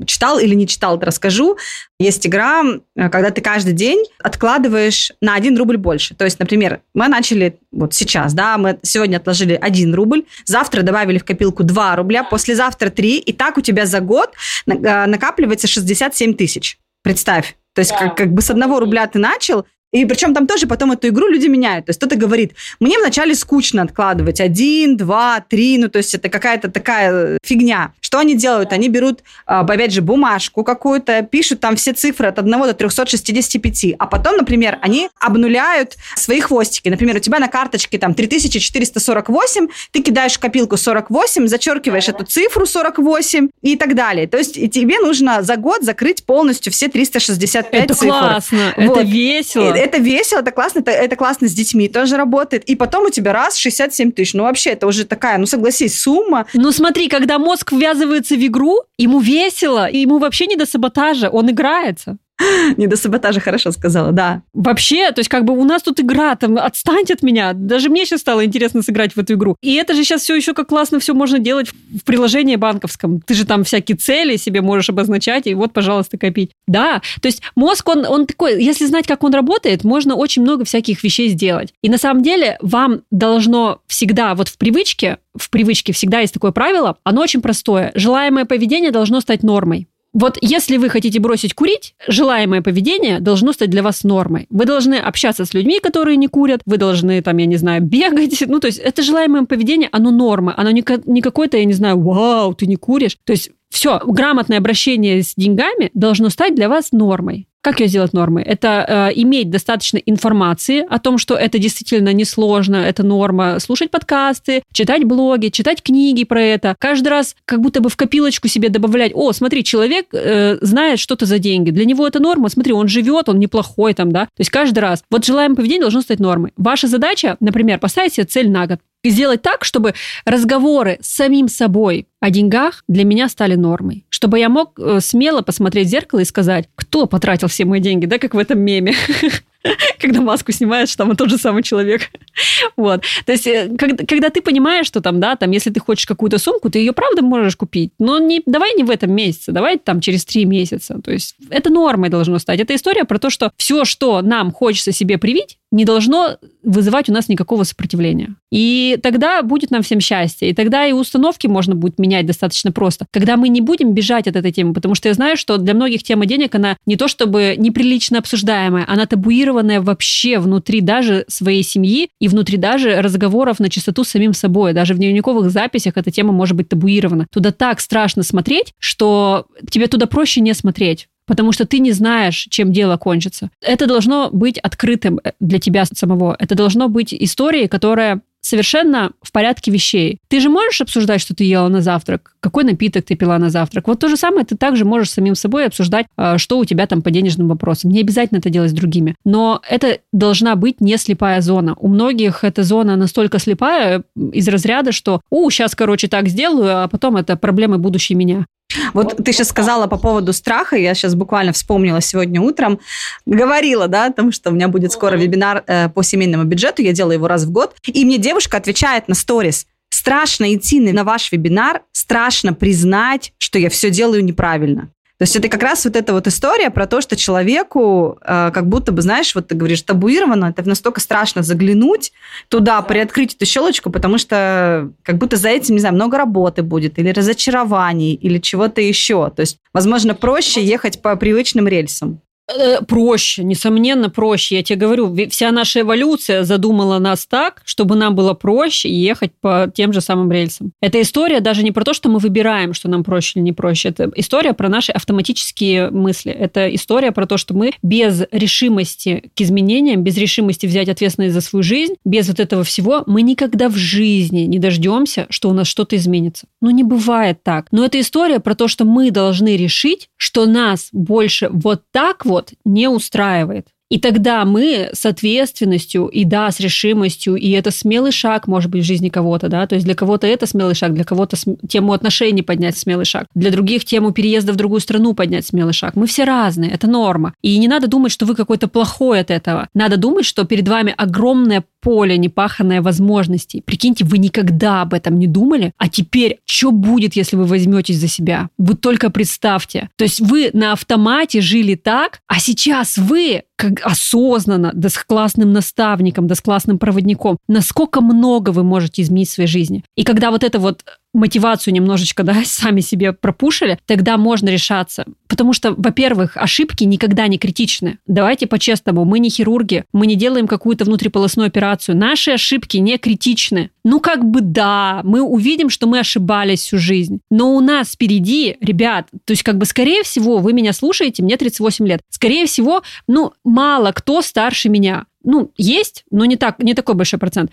[0.06, 1.56] читал или не читал, расскажу.
[2.00, 2.64] Есть игра,
[2.96, 6.16] э, когда ты каждый день откладываешь на 1 рубль больше.
[6.16, 11.18] То есть, например, мы начали вот сейчас, да, мы сегодня отложили 1 рубль, завтра добавили
[11.18, 14.32] в копилку 2 рубля, послезавтра 3, и так у тебя за год
[14.66, 16.78] э, накапливается 67 тысяч.
[17.02, 17.56] Представь.
[17.72, 17.98] То есть, да.
[17.98, 19.64] как, как бы с одного рубля ты начал,
[19.94, 21.86] и причем там тоже потом эту игру люди меняют.
[21.86, 26.28] То есть кто-то говорит, мне вначале скучно откладывать один, два, три, ну то есть это
[26.28, 27.92] какая-то такая фигня.
[28.00, 28.72] Что они делают?
[28.72, 33.94] Они берут, а, опять же, бумажку какую-то, пишут там все цифры от 1 до 365,
[33.96, 36.88] а потом, например, они обнуляют свои хвостики.
[36.88, 42.66] Например, у тебя на карточке там 3448, ты кидаешь в копилку 48, зачеркиваешь эту цифру
[42.66, 44.26] 48 и так далее.
[44.26, 48.06] То есть тебе нужно за год закрыть полностью все 365 это цифр.
[48.06, 48.98] Это классно, вот.
[48.98, 52.64] это весело это весело, это классно, это, это классно с детьми тоже работает.
[52.64, 54.34] И потом у тебя раз 67 тысяч.
[54.34, 56.46] Ну, вообще, это уже такая, ну, согласись, сумма.
[56.54, 61.50] Ну, смотри, когда мозг ввязывается в игру, ему весело, ему вообще не до саботажа, он
[61.50, 62.16] играется.
[62.76, 64.42] Не до саботажа хорошо сказала, да.
[64.52, 67.52] Вообще, то есть как бы у нас тут игра, там, отстаньте от меня.
[67.52, 69.56] Даже мне сейчас стало интересно сыграть в эту игру.
[69.62, 73.20] И это же сейчас все еще как классно все можно делать в приложении банковском.
[73.20, 76.50] Ты же там всякие цели себе можешь обозначать, и вот, пожалуйста, копить.
[76.66, 80.64] Да, то есть мозг, он, он такой, если знать, как он работает, можно очень много
[80.64, 81.72] всяких вещей сделать.
[81.82, 86.52] И на самом деле вам должно всегда, вот в привычке, в привычке всегда есть такое
[86.52, 87.92] правило, оно очень простое.
[87.94, 89.88] Желаемое поведение должно стать нормой.
[90.14, 94.46] Вот если вы хотите бросить курить, желаемое поведение должно стать для вас нормой.
[94.48, 98.44] Вы должны общаться с людьми, которые не курят, вы должны, там, я не знаю, бегать.
[98.46, 102.00] Ну, то есть это желаемое поведение, оно норма, оно не, не какое-то, я не знаю,
[102.00, 103.18] вау, ты не куришь.
[103.24, 107.48] То есть все, грамотное обращение с деньгами должно стать для вас нормой.
[107.60, 108.44] Как ее сделать нормой?
[108.44, 113.58] Это э, иметь достаточно информации о том, что это действительно несложно, это норма.
[113.58, 116.76] Слушать подкасты, читать блоги, читать книги про это.
[116.78, 121.26] Каждый раз как будто бы в копилочку себе добавлять, о, смотри, человек э, знает что-то
[121.26, 121.70] за деньги.
[121.70, 124.26] Для него это норма, смотри, он живет, он неплохой там, да.
[124.26, 125.02] То есть каждый раз.
[125.10, 126.52] Вот желаемое поведение должно стать нормой.
[126.56, 128.78] Ваша задача, например, поставить себе цель на год
[129.10, 129.94] сделать так, чтобы
[130.24, 134.06] разговоры с самим собой о деньгах для меня стали нормой.
[134.08, 138.06] Чтобы я мог э, смело посмотреть в зеркало и сказать, кто потратил все мои деньги,
[138.06, 138.94] да, как в этом меме.
[140.00, 142.02] когда маску снимаешь, там он тот же самый человек.
[142.76, 143.02] вот.
[143.24, 146.38] То есть, когда, э, когда ты понимаешь, что там, да, там, если ты хочешь какую-то
[146.38, 150.00] сумку, ты ее правда можешь купить, но не, давай не в этом месяце, давай там
[150.00, 151.00] через три месяца.
[151.02, 152.60] То есть, это нормой должно стать.
[152.60, 157.12] Это история про то, что все, что нам хочется себе привить, не должно вызывать у
[157.12, 158.36] нас никакого сопротивления.
[158.52, 160.48] И тогда будет нам всем счастье.
[160.48, 163.06] И тогда и установки можно будет менять достаточно просто.
[163.10, 166.04] Когда мы не будем бежать от этой темы, потому что я знаю, что для многих
[166.04, 172.08] тема денег, она не то чтобы неприлично обсуждаемая, она табуированная вообще внутри даже своей семьи
[172.20, 174.74] и внутри даже разговоров на чистоту с самим собой.
[174.74, 177.26] Даже в дневниковых записях эта тема может быть табуирована.
[177.32, 182.46] Туда так страшно смотреть, что тебе туда проще не смотреть потому что ты не знаешь,
[182.50, 183.50] чем дело кончится.
[183.60, 186.36] Это должно быть открытым э, для тебя самого.
[186.38, 190.18] Это должно быть историей, которая совершенно в порядке вещей.
[190.28, 193.88] Ты же можешь обсуждать, что ты ела на завтрак, какой напиток ты пила на завтрак.
[193.88, 197.00] Вот то же самое ты также можешь самим собой обсуждать, а, что у тебя там
[197.00, 197.90] по денежным вопросам.
[197.90, 199.16] Не обязательно это делать с другими.
[199.24, 201.74] Но это должна быть не слепая зона.
[201.78, 206.88] У многих эта зона настолько слепая из разряда, что «У, сейчас, короче, так сделаю, а
[206.88, 208.44] потом это проблемы будущей меня».
[208.92, 212.80] Вот ты сейчас сказала по поводу страха, я сейчас буквально вспомнила сегодня утром,
[213.26, 216.92] говорила, да, о том, что у меня будет скоро вебинар э, по семейному бюджету, я
[216.92, 221.32] делаю его раз в год, и мне девушка отвечает на сторис, страшно идти на ваш
[221.32, 224.90] вебинар, страшно признать, что я все делаю неправильно.
[225.18, 228.68] То есть это как раз вот эта вот история про то, что человеку э, как
[228.68, 232.12] будто бы, знаешь, вот ты говоришь, табуировано, это настолько страшно заглянуть
[232.48, 236.98] туда, приоткрыть эту щелочку, потому что как будто за этим, не знаю, много работы будет,
[236.98, 239.30] или разочарований, или чего-то еще.
[239.30, 242.20] То есть, возможно, проще ехать по привычным рельсам.
[242.46, 244.56] Э, проще, несомненно, проще.
[244.56, 249.70] Я тебе говорю, вся наша эволюция задумала нас так, чтобы нам было проще ехать по
[249.74, 250.72] тем же самым рельсам.
[250.82, 253.88] Эта история даже не про то, что мы выбираем, что нам проще или не проще.
[253.88, 256.32] Это история про наши автоматические мысли.
[256.32, 261.40] Это история про то, что мы без решимости к изменениям, без решимости взять ответственность за
[261.40, 265.66] свою жизнь, без вот этого всего, мы никогда в жизни не дождемся, что у нас
[265.66, 266.46] что-то изменится.
[266.60, 267.68] Ну, не бывает так.
[267.70, 272.54] Но это история про то, что мы должны решить, что нас больше вот так вот
[272.64, 273.68] не устраивает.
[273.90, 278.82] И тогда мы с ответственностью и да, с решимостью, и это смелый шаг, может быть,
[278.82, 281.36] в жизни кого-то, да, то есть для кого-то это смелый шаг, для кого-то
[281.68, 285.96] тему отношений поднять смелый шаг, для других тему переезда в другую страну поднять смелый шаг.
[285.96, 287.34] Мы все разные, это норма.
[287.42, 289.68] И не надо думать, что вы какой-то плохой от этого.
[289.74, 293.62] Надо думать, что перед вами огромное поле непаханное возможностей.
[293.64, 298.08] Прикиньте, вы никогда об этом не думали, а теперь что будет, если вы возьметесь за
[298.08, 298.48] себя?
[298.56, 299.90] Вы только представьте.
[299.96, 305.52] То есть вы на автомате жили так, а сейчас вы как осознанно, да с классным
[305.52, 309.84] наставником, да с классным проводником, насколько много вы можете изменить в своей жизни.
[309.96, 310.84] И когда вот это вот
[311.14, 315.06] мотивацию немножечко, да, сами себе пропушили, тогда можно решаться.
[315.28, 317.98] Потому что, во-первых, ошибки никогда не критичны.
[318.06, 321.96] Давайте по-честному, мы не хирурги, мы не делаем какую-то внутриполосную операцию.
[321.96, 323.70] Наши ошибки не критичны.
[323.84, 327.20] Ну, как бы да, мы увидим, что мы ошибались всю жизнь.
[327.30, 331.36] Но у нас впереди, ребят, то есть как бы скорее всего, вы меня слушаете, мне
[331.36, 332.00] 38 лет.
[332.10, 335.06] Скорее всего, ну, мало кто старше меня.
[335.24, 337.50] Ну, есть, но не, так, не такой большой процент.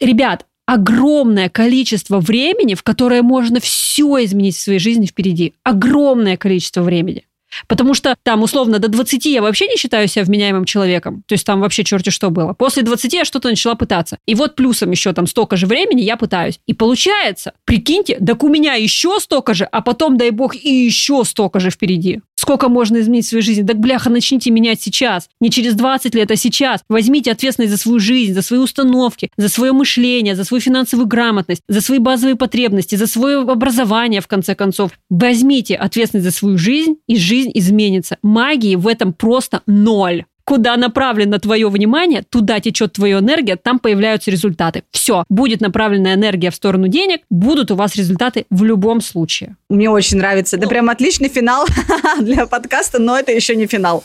[0.00, 5.54] Ребят, огромное количество времени, в которое можно все изменить в своей жизни впереди.
[5.62, 7.24] Огромное количество времени.
[7.66, 11.22] Потому что там, условно, до 20 я вообще не считаю себя вменяемым человеком.
[11.26, 12.52] То есть там вообще черти что было.
[12.52, 14.18] После 20 я что-то начала пытаться.
[14.26, 16.60] И вот плюсом еще там столько же времени я пытаюсь.
[16.66, 21.24] И получается, прикиньте, так у меня еще столько же, а потом, дай бог, и еще
[21.24, 22.20] столько же впереди.
[22.42, 23.62] Сколько можно изменить в своей жизни?
[23.64, 25.28] Так, бляха, начните менять сейчас.
[25.40, 26.80] Не через 20 лет, а сейчас.
[26.88, 31.62] Возьмите ответственность за свою жизнь, за свои установки, за свое мышление, за свою финансовую грамотность,
[31.68, 34.90] за свои базовые потребности, за свое образование, в конце концов.
[35.08, 38.18] Возьмите ответственность за свою жизнь, и жизнь изменится.
[38.22, 44.30] Магии в этом просто ноль куда направлено твое внимание, туда течет твоя энергия, там появляются
[44.30, 44.82] результаты.
[44.90, 49.56] Все, будет направлена энергия в сторону денег, будут у вас результаты в любом случае.
[49.68, 50.56] Мне очень нравится.
[50.56, 51.66] Это прям отличный финал
[52.20, 54.04] для подкаста, но это еще не финал.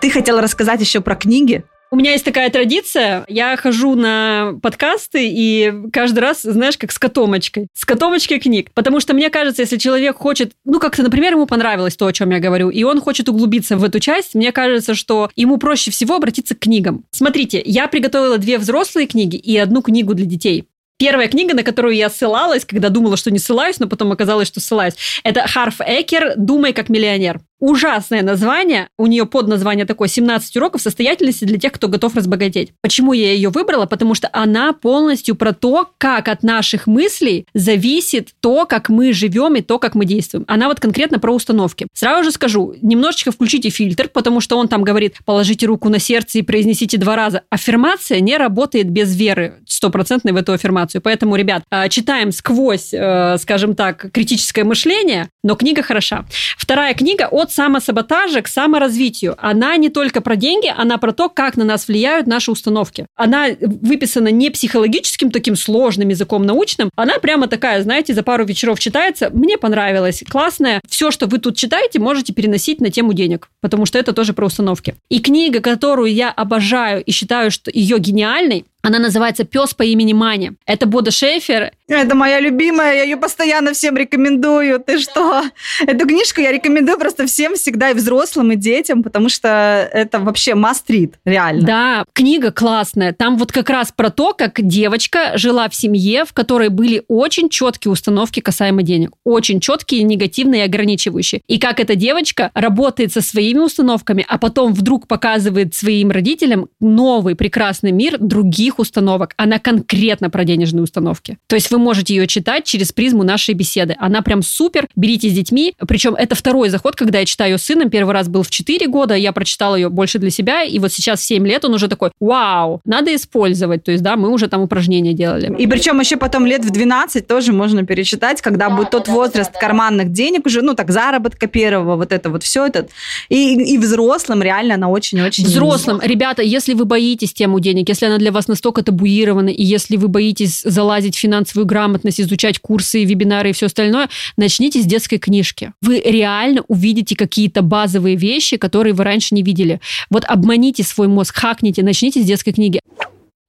[0.00, 1.64] Ты хотела рассказать еще про книги?
[1.96, 3.24] У меня есть такая традиция.
[3.26, 7.68] Я хожу на подкасты и каждый раз, знаешь, как с котомочкой.
[7.72, 8.70] С котомочкой книг.
[8.74, 12.32] Потому что мне кажется, если человек хочет, ну, как-то, например, ему понравилось то, о чем
[12.32, 16.16] я говорю, и он хочет углубиться в эту часть, мне кажется, что ему проще всего
[16.16, 17.06] обратиться к книгам.
[17.12, 20.66] Смотрите, я приготовила две взрослые книги и одну книгу для детей.
[20.98, 24.60] Первая книга, на которую я ссылалась, когда думала, что не ссылаюсь, но потом оказалось, что
[24.60, 24.94] ссылаюсь,
[25.24, 27.40] это Харф Экер «Думай как миллионер».
[27.58, 28.88] Ужасное название.
[28.98, 32.72] У нее под название такое 17 уроков состоятельности для тех, кто готов разбогатеть.
[32.82, 33.86] Почему я ее выбрала?
[33.86, 39.54] Потому что она полностью про то, как от наших мыслей зависит то, как мы живем
[39.54, 40.44] и то, как мы действуем.
[40.48, 41.86] Она вот конкретно про установки.
[41.94, 46.40] Сразу же скажу, немножечко включите фильтр, потому что он там говорит, положите руку на сердце
[46.40, 47.42] и произнесите два раза.
[47.48, 50.85] Аффирмация не работает без веры стопроцентной в эту аффирмацию.
[50.94, 56.24] Поэтому, ребят, а, читаем сквозь, э, скажем так, критическое мышление, но книга хороша.
[56.56, 59.36] Вторая книга от самосаботажа к саморазвитию.
[59.38, 63.06] Она не только про деньги, она про то, как на нас влияют наши установки.
[63.16, 68.78] Она выписана не психологическим таким сложным языком научным, она прямо такая, знаете, за пару вечеров
[68.78, 69.30] читается.
[69.30, 70.80] Мне понравилось, классная.
[70.88, 74.46] Все, что вы тут читаете, можете переносить на тему денег, потому что это тоже про
[74.46, 74.96] установки.
[75.08, 80.12] И книга, которую я обожаю и считаю, что ее гениальной, Она называется «Пес по имени
[80.12, 80.52] Мани».
[80.64, 81.72] Это Бода Шефер.
[81.88, 84.80] Это моя любимая, я ее постоянно всем рекомендую.
[84.80, 85.44] Ты что?
[85.86, 90.52] Эту книжку я рекомендую просто всем всегда, и взрослым, и детям, потому что это вообще
[90.52, 91.66] read, реально.
[91.66, 93.12] Да, книга классная.
[93.12, 97.48] Там вот как раз про то, как девочка жила в семье, в которой были очень
[97.48, 99.12] четкие установки касаемо денег.
[99.24, 101.42] Очень четкие, негативные и ограничивающие.
[101.46, 107.36] И как эта девочка работает со своими установками, а потом вдруг показывает своим родителям новый
[107.36, 109.34] прекрасный мир других установок.
[109.36, 111.38] Она конкретно про денежные установки.
[111.46, 113.94] То есть вы можете ее читать через призму нашей беседы.
[113.98, 114.88] Она прям супер.
[114.96, 115.74] Берите с детьми.
[115.86, 117.90] Причем это второй заход, когда я читаю ее сыном.
[117.90, 120.62] Первый раз был в 4 года, я прочитала ее больше для себя.
[120.62, 123.84] И вот сейчас в 7 лет он уже такой, вау, надо использовать.
[123.84, 125.54] То есть, да, мы уже там упражнения делали.
[125.58, 130.12] И причем еще потом лет в 12 тоже можно перечитать, когда будет тот возраст карманных
[130.12, 132.88] денег уже, ну так, заработка первого, вот это вот все это.
[133.28, 135.44] И, и взрослым реально она очень-очень...
[135.44, 136.00] Взрослым.
[136.02, 140.08] Ребята, если вы боитесь тему денег, если она для вас настолько табуирована, и если вы
[140.08, 145.72] боитесь залазить в финансовую грамотность, изучать курсы, вебинары и все остальное, начните с детской книжки.
[145.82, 149.80] Вы реально увидите какие-то базовые вещи, которые вы раньше не видели.
[150.10, 152.80] Вот обманите свой мозг, хакните, начните с детской книги.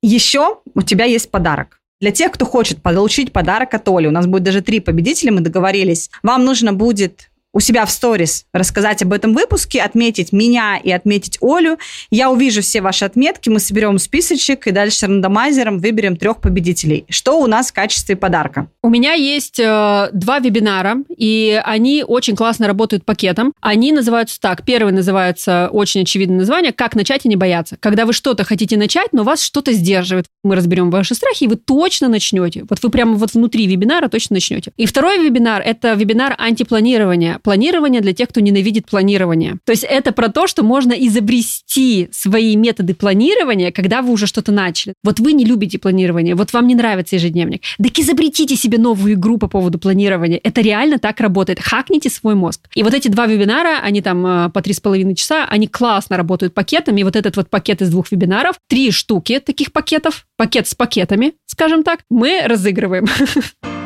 [0.02, 1.80] Еще у тебя есть подарок.
[2.00, 5.42] Для тех, кто хочет получить подарок от Оли, у нас будет даже три победителя, мы
[5.42, 6.12] договорились.
[6.22, 11.40] Вам нужно будет у себя в сторис рассказать об этом выпуске, отметить меня и отметить
[11.42, 11.80] Олю.
[12.12, 17.08] Я увижу все ваши отметки, мы соберем списочек и дальше рандомайзером выберем трех победителей.
[17.10, 18.70] Что у нас в качестве подарка?
[18.84, 23.54] У меня есть э, два вебинара, и они очень классно работают пакетом.
[23.60, 24.64] Они называются так.
[24.64, 27.76] Первый называется очень очевидное название «Как начать и не бояться».
[27.80, 30.28] Когда вы что-то хотите начать, но вас что-то сдерживает.
[30.44, 32.66] Мы разберем ваши страхи, и вы точно начнете.
[32.70, 34.74] Вот вы прямо вот внутри вебинара точно начнете.
[34.78, 39.56] И второй вебинар– это вебинар антипланирования планирование для тех, кто ненавидит планирование.
[39.64, 44.52] То есть это про то, что можно изобрести свои методы планирования, когда вы уже что-то
[44.52, 44.96] начали.
[45.02, 47.62] Вот вы не любите планирование, вот вам не нравится ежедневник.
[47.82, 50.42] Так изобретите себе новую игру по поводу планирования.
[50.44, 51.62] Это реально так работает.
[51.62, 52.68] Хакните свой мозг.
[52.76, 56.18] И вот эти два вебинара, они там э, по три с половиной часа, они классно
[56.18, 57.00] работают пакетами.
[57.00, 61.36] И вот этот вот пакет из двух вебинаров, три штуки таких пакетов, пакет с пакетами,
[61.46, 63.06] скажем так, мы разыгрываем.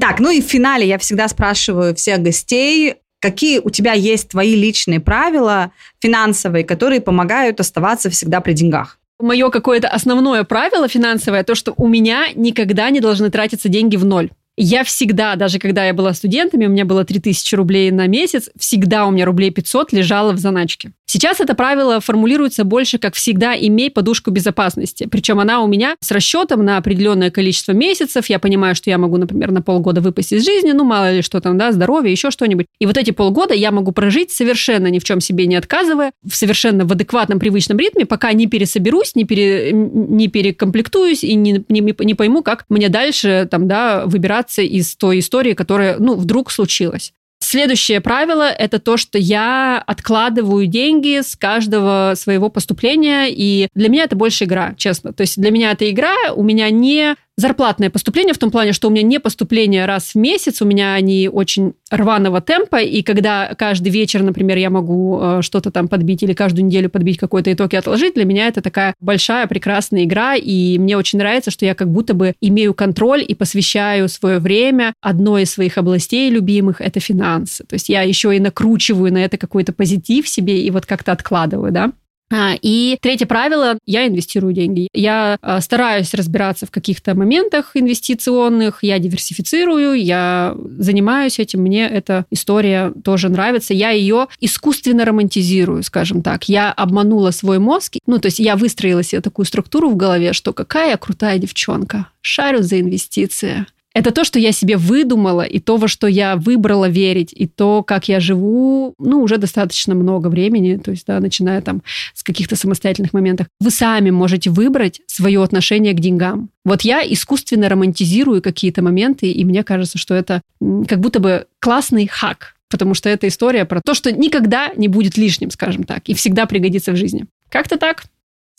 [0.00, 4.54] Так, ну и в финале я всегда спрашиваю всех гостей, какие у тебя есть твои
[4.54, 8.98] личные правила финансовые, которые помогают оставаться всегда при деньгах?
[9.20, 14.04] Мое какое-то основное правило финансовое, то, что у меня никогда не должны тратиться деньги в
[14.04, 14.30] ноль.
[14.56, 19.06] Я всегда, даже когда я была студентами, у меня было 3000 рублей на месяц, всегда
[19.06, 20.92] у меня рублей 500 лежало в заначке.
[21.10, 25.08] Сейчас это правило формулируется больше как всегда имей подушку безопасности.
[25.10, 28.26] Причем она у меня с расчетом на определенное количество месяцев.
[28.26, 31.40] Я понимаю, что я могу, например, на полгода выпасть из жизни, ну мало ли что
[31.40, 32.66] там, да, здоровье, еще что-нибудь.
[32.78, 36.36] И вот эти полгода я могу прожить совершенно ни в чем себе не отказывая, в
[36.36, 41.94] совершенно в адекватном привычном ритме, пока не пересоберусь, не, пере, не перекомплектуюсь и не, не,
[41.98, 47.14] не пойму, как мне дальше там, да, выбираться из той истории, которая, ну, вдруг случилась.
[47.50, 54.04] Следующее правило– это то, что я откладываю деньги с каждого своего поступления, и для меня
[54.04, 55.14] это больше игра, честно.
[55.14, 58.88] То есть для меня это игра, у меня не зарплатное поступление в том плане, что
[58.88, 63.54] у меня не поступление раз в месяц, у меня они очень рваного темпа, и когда
[63.56, 67.72] каждый вечер, например, я могу э, что-то там подбить или каждую неделю подбить какой-то итог
[67.72, 71.76] и отложить, для меня это такая большая прекрасная игра, и мне очень нравится, что я
[71.76, 76.98] как будто бы имею контроль и посвящаю свое время одной из своих областей любимых– это
[76.98, 77.62] финансы.
[77.64, 81.70] То есть я еще и накручиваю на это какой-то позитив себе и вот как-то откладываю,
[81.70, 81.92] да.
[82.30, 84.88] А, и третье правило, я инвестирую деньги.
[84.92, 92.26] Я а, стараюсь разбираться в каких-то моментах инвестиционных, я диверсифицирую, я занимаюсь этим, мне эта
[92.30, 93.72] история тоже нравится.
[93.72, 96.48] Я ее искусственно романтизирую, скажем так.
[96.48, 100.52] Я обманула свой мозг, ну, то есть я выстроила себе такую структуру в голове, что
[100.52, 105.88] какая крутая девчонка, шарю за инвестиции это то, что я себе выдумала, и то, во
[105.88, 110.90] что я выбрала верить, и то, как я живу, ну, уже достаточно много времени, то
[110.90, 111.82] есть, да, начиная там
[112.14, 113.46] с каких-то самостоятельных моментов.
[113.60, 116.50] Вы сами можете выбрать свое отношение к деньгам.
[116.64, 122.06] Вот я искусственно романтизирую какие-то моменты, и мне кажется, что это как будто бы классный
[122.06, 126.14] хак, потому что это история про то, что никогда не будет лишним, скажем так, и
[126.14, 127.26] всегда пригодится в жизни.
[127.48, 128.04] Как-то так.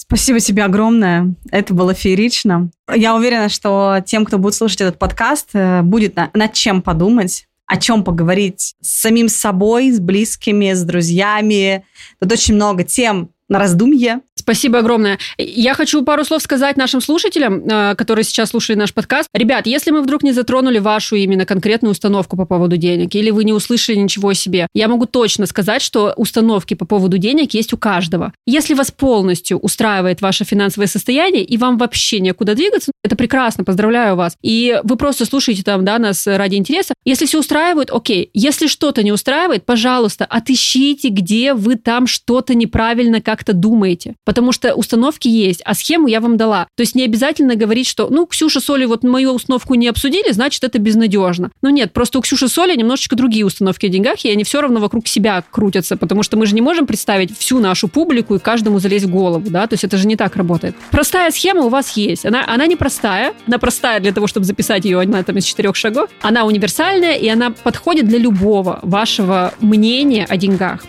[0.02, 1.36] Спасибо тебе огромное.
[1.52, 2.72] Это было феерично.
[2.92, 7.78] Я уверена, что тем, кто будет слушать этот подкаст, э, будет над чем подумать, о
[7.78, 11.84] чем поговорить с самим собой, с близкими, с друзьями.
[12.20, 14.22] Тут очень много тем на раздумье.
[14.50, 15.20] Спасибо огромное.
[15.38, 19.30] Я хочу пару слов сказать нашим слушателям, э, которые сейчас слушали наш подкаст.
[19.32, 23.44] Ребят, если мы вдруг не затронули вашу именно конкретную установку по поводу денег, или вы
[23.44, 27.74] не услышали ничего о себе, я могу точно сказать, что установки по поводу денег есть
[27.74, 28.34] у каждого.
[28.48, 34.16] Если вас полностью устраивает ваше финансовое состояние, и вам вообще некуда двигаться, это прекрасно, поздравляю
[34.16, 34.36] вас.
[34.42, 36.96] И вы просто слушаете там, да, нас ради интереса.
[37.06, 38.32] Если все устраивает, окей.
[38.34, 44.16] Если что-то не устраивает, пожалуйста, отыщите, где вы там что-то неправильно как-то думаете.
[44.26, 46.68] Потому что установки есть, а схему я вам дала.
[46.76, 50.64] То есть не обязательно говорить, что, ну, Ксюша Соли вот мою установку не обсудили, значит,
[50.64, 51.52] это безнадежно.
[51.62, 54.80] Ну нет, просто у Ксюши Соли немножечко другие установки о деньгах, и они все равно
[54.80, 58.80] вокруг себя крутятся, потому что мы же не можем представить всю нашу публику и каждому
[58.80, 60.76] залезть в голову, да, то есть это же не так работает.
[60.92, 62.26] Простая схема у вас есть.
[62.26, 65.76] Она, она не простая, она простая для того, чтобы записать ее, одна там из четырех
[65.76, 66.10] шагов.
[66.22, 70.84] Она универсальная, и она подходит для любого вашего мнения о деньгах.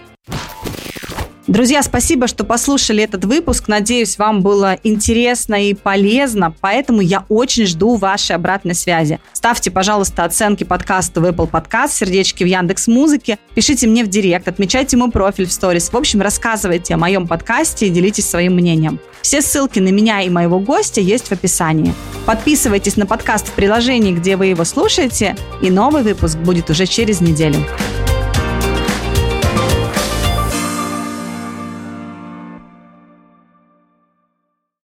[1.50, 3.66] Друзья, спасибо, что послушали этот выпуск.
[3.66, 9.18] Надеюсь, вам было интересно и полезно, поэтому я очень жду вашей обратной связи.
[9.32, 14.46] Ставьте, пожалуйста, оценки подкаста в Apple Podcast, сердечки в Яндекс Музыке, пишите мне в директ,
[14.46, 15.92] отмечайте мой профиль в сторис.
[15.92, 19.00] В общем, рассказывайте о моем подкасте и делитесь своим мнением.
[19.20, 21.94] Все ссылки на меня и моего гостя есть в описании.
[22.26, 27.20] Подписывайтесь на подкаст в приложении, где вы его слушаете, и новый выпуск будет уже через
[27.20, 27.66] неделю.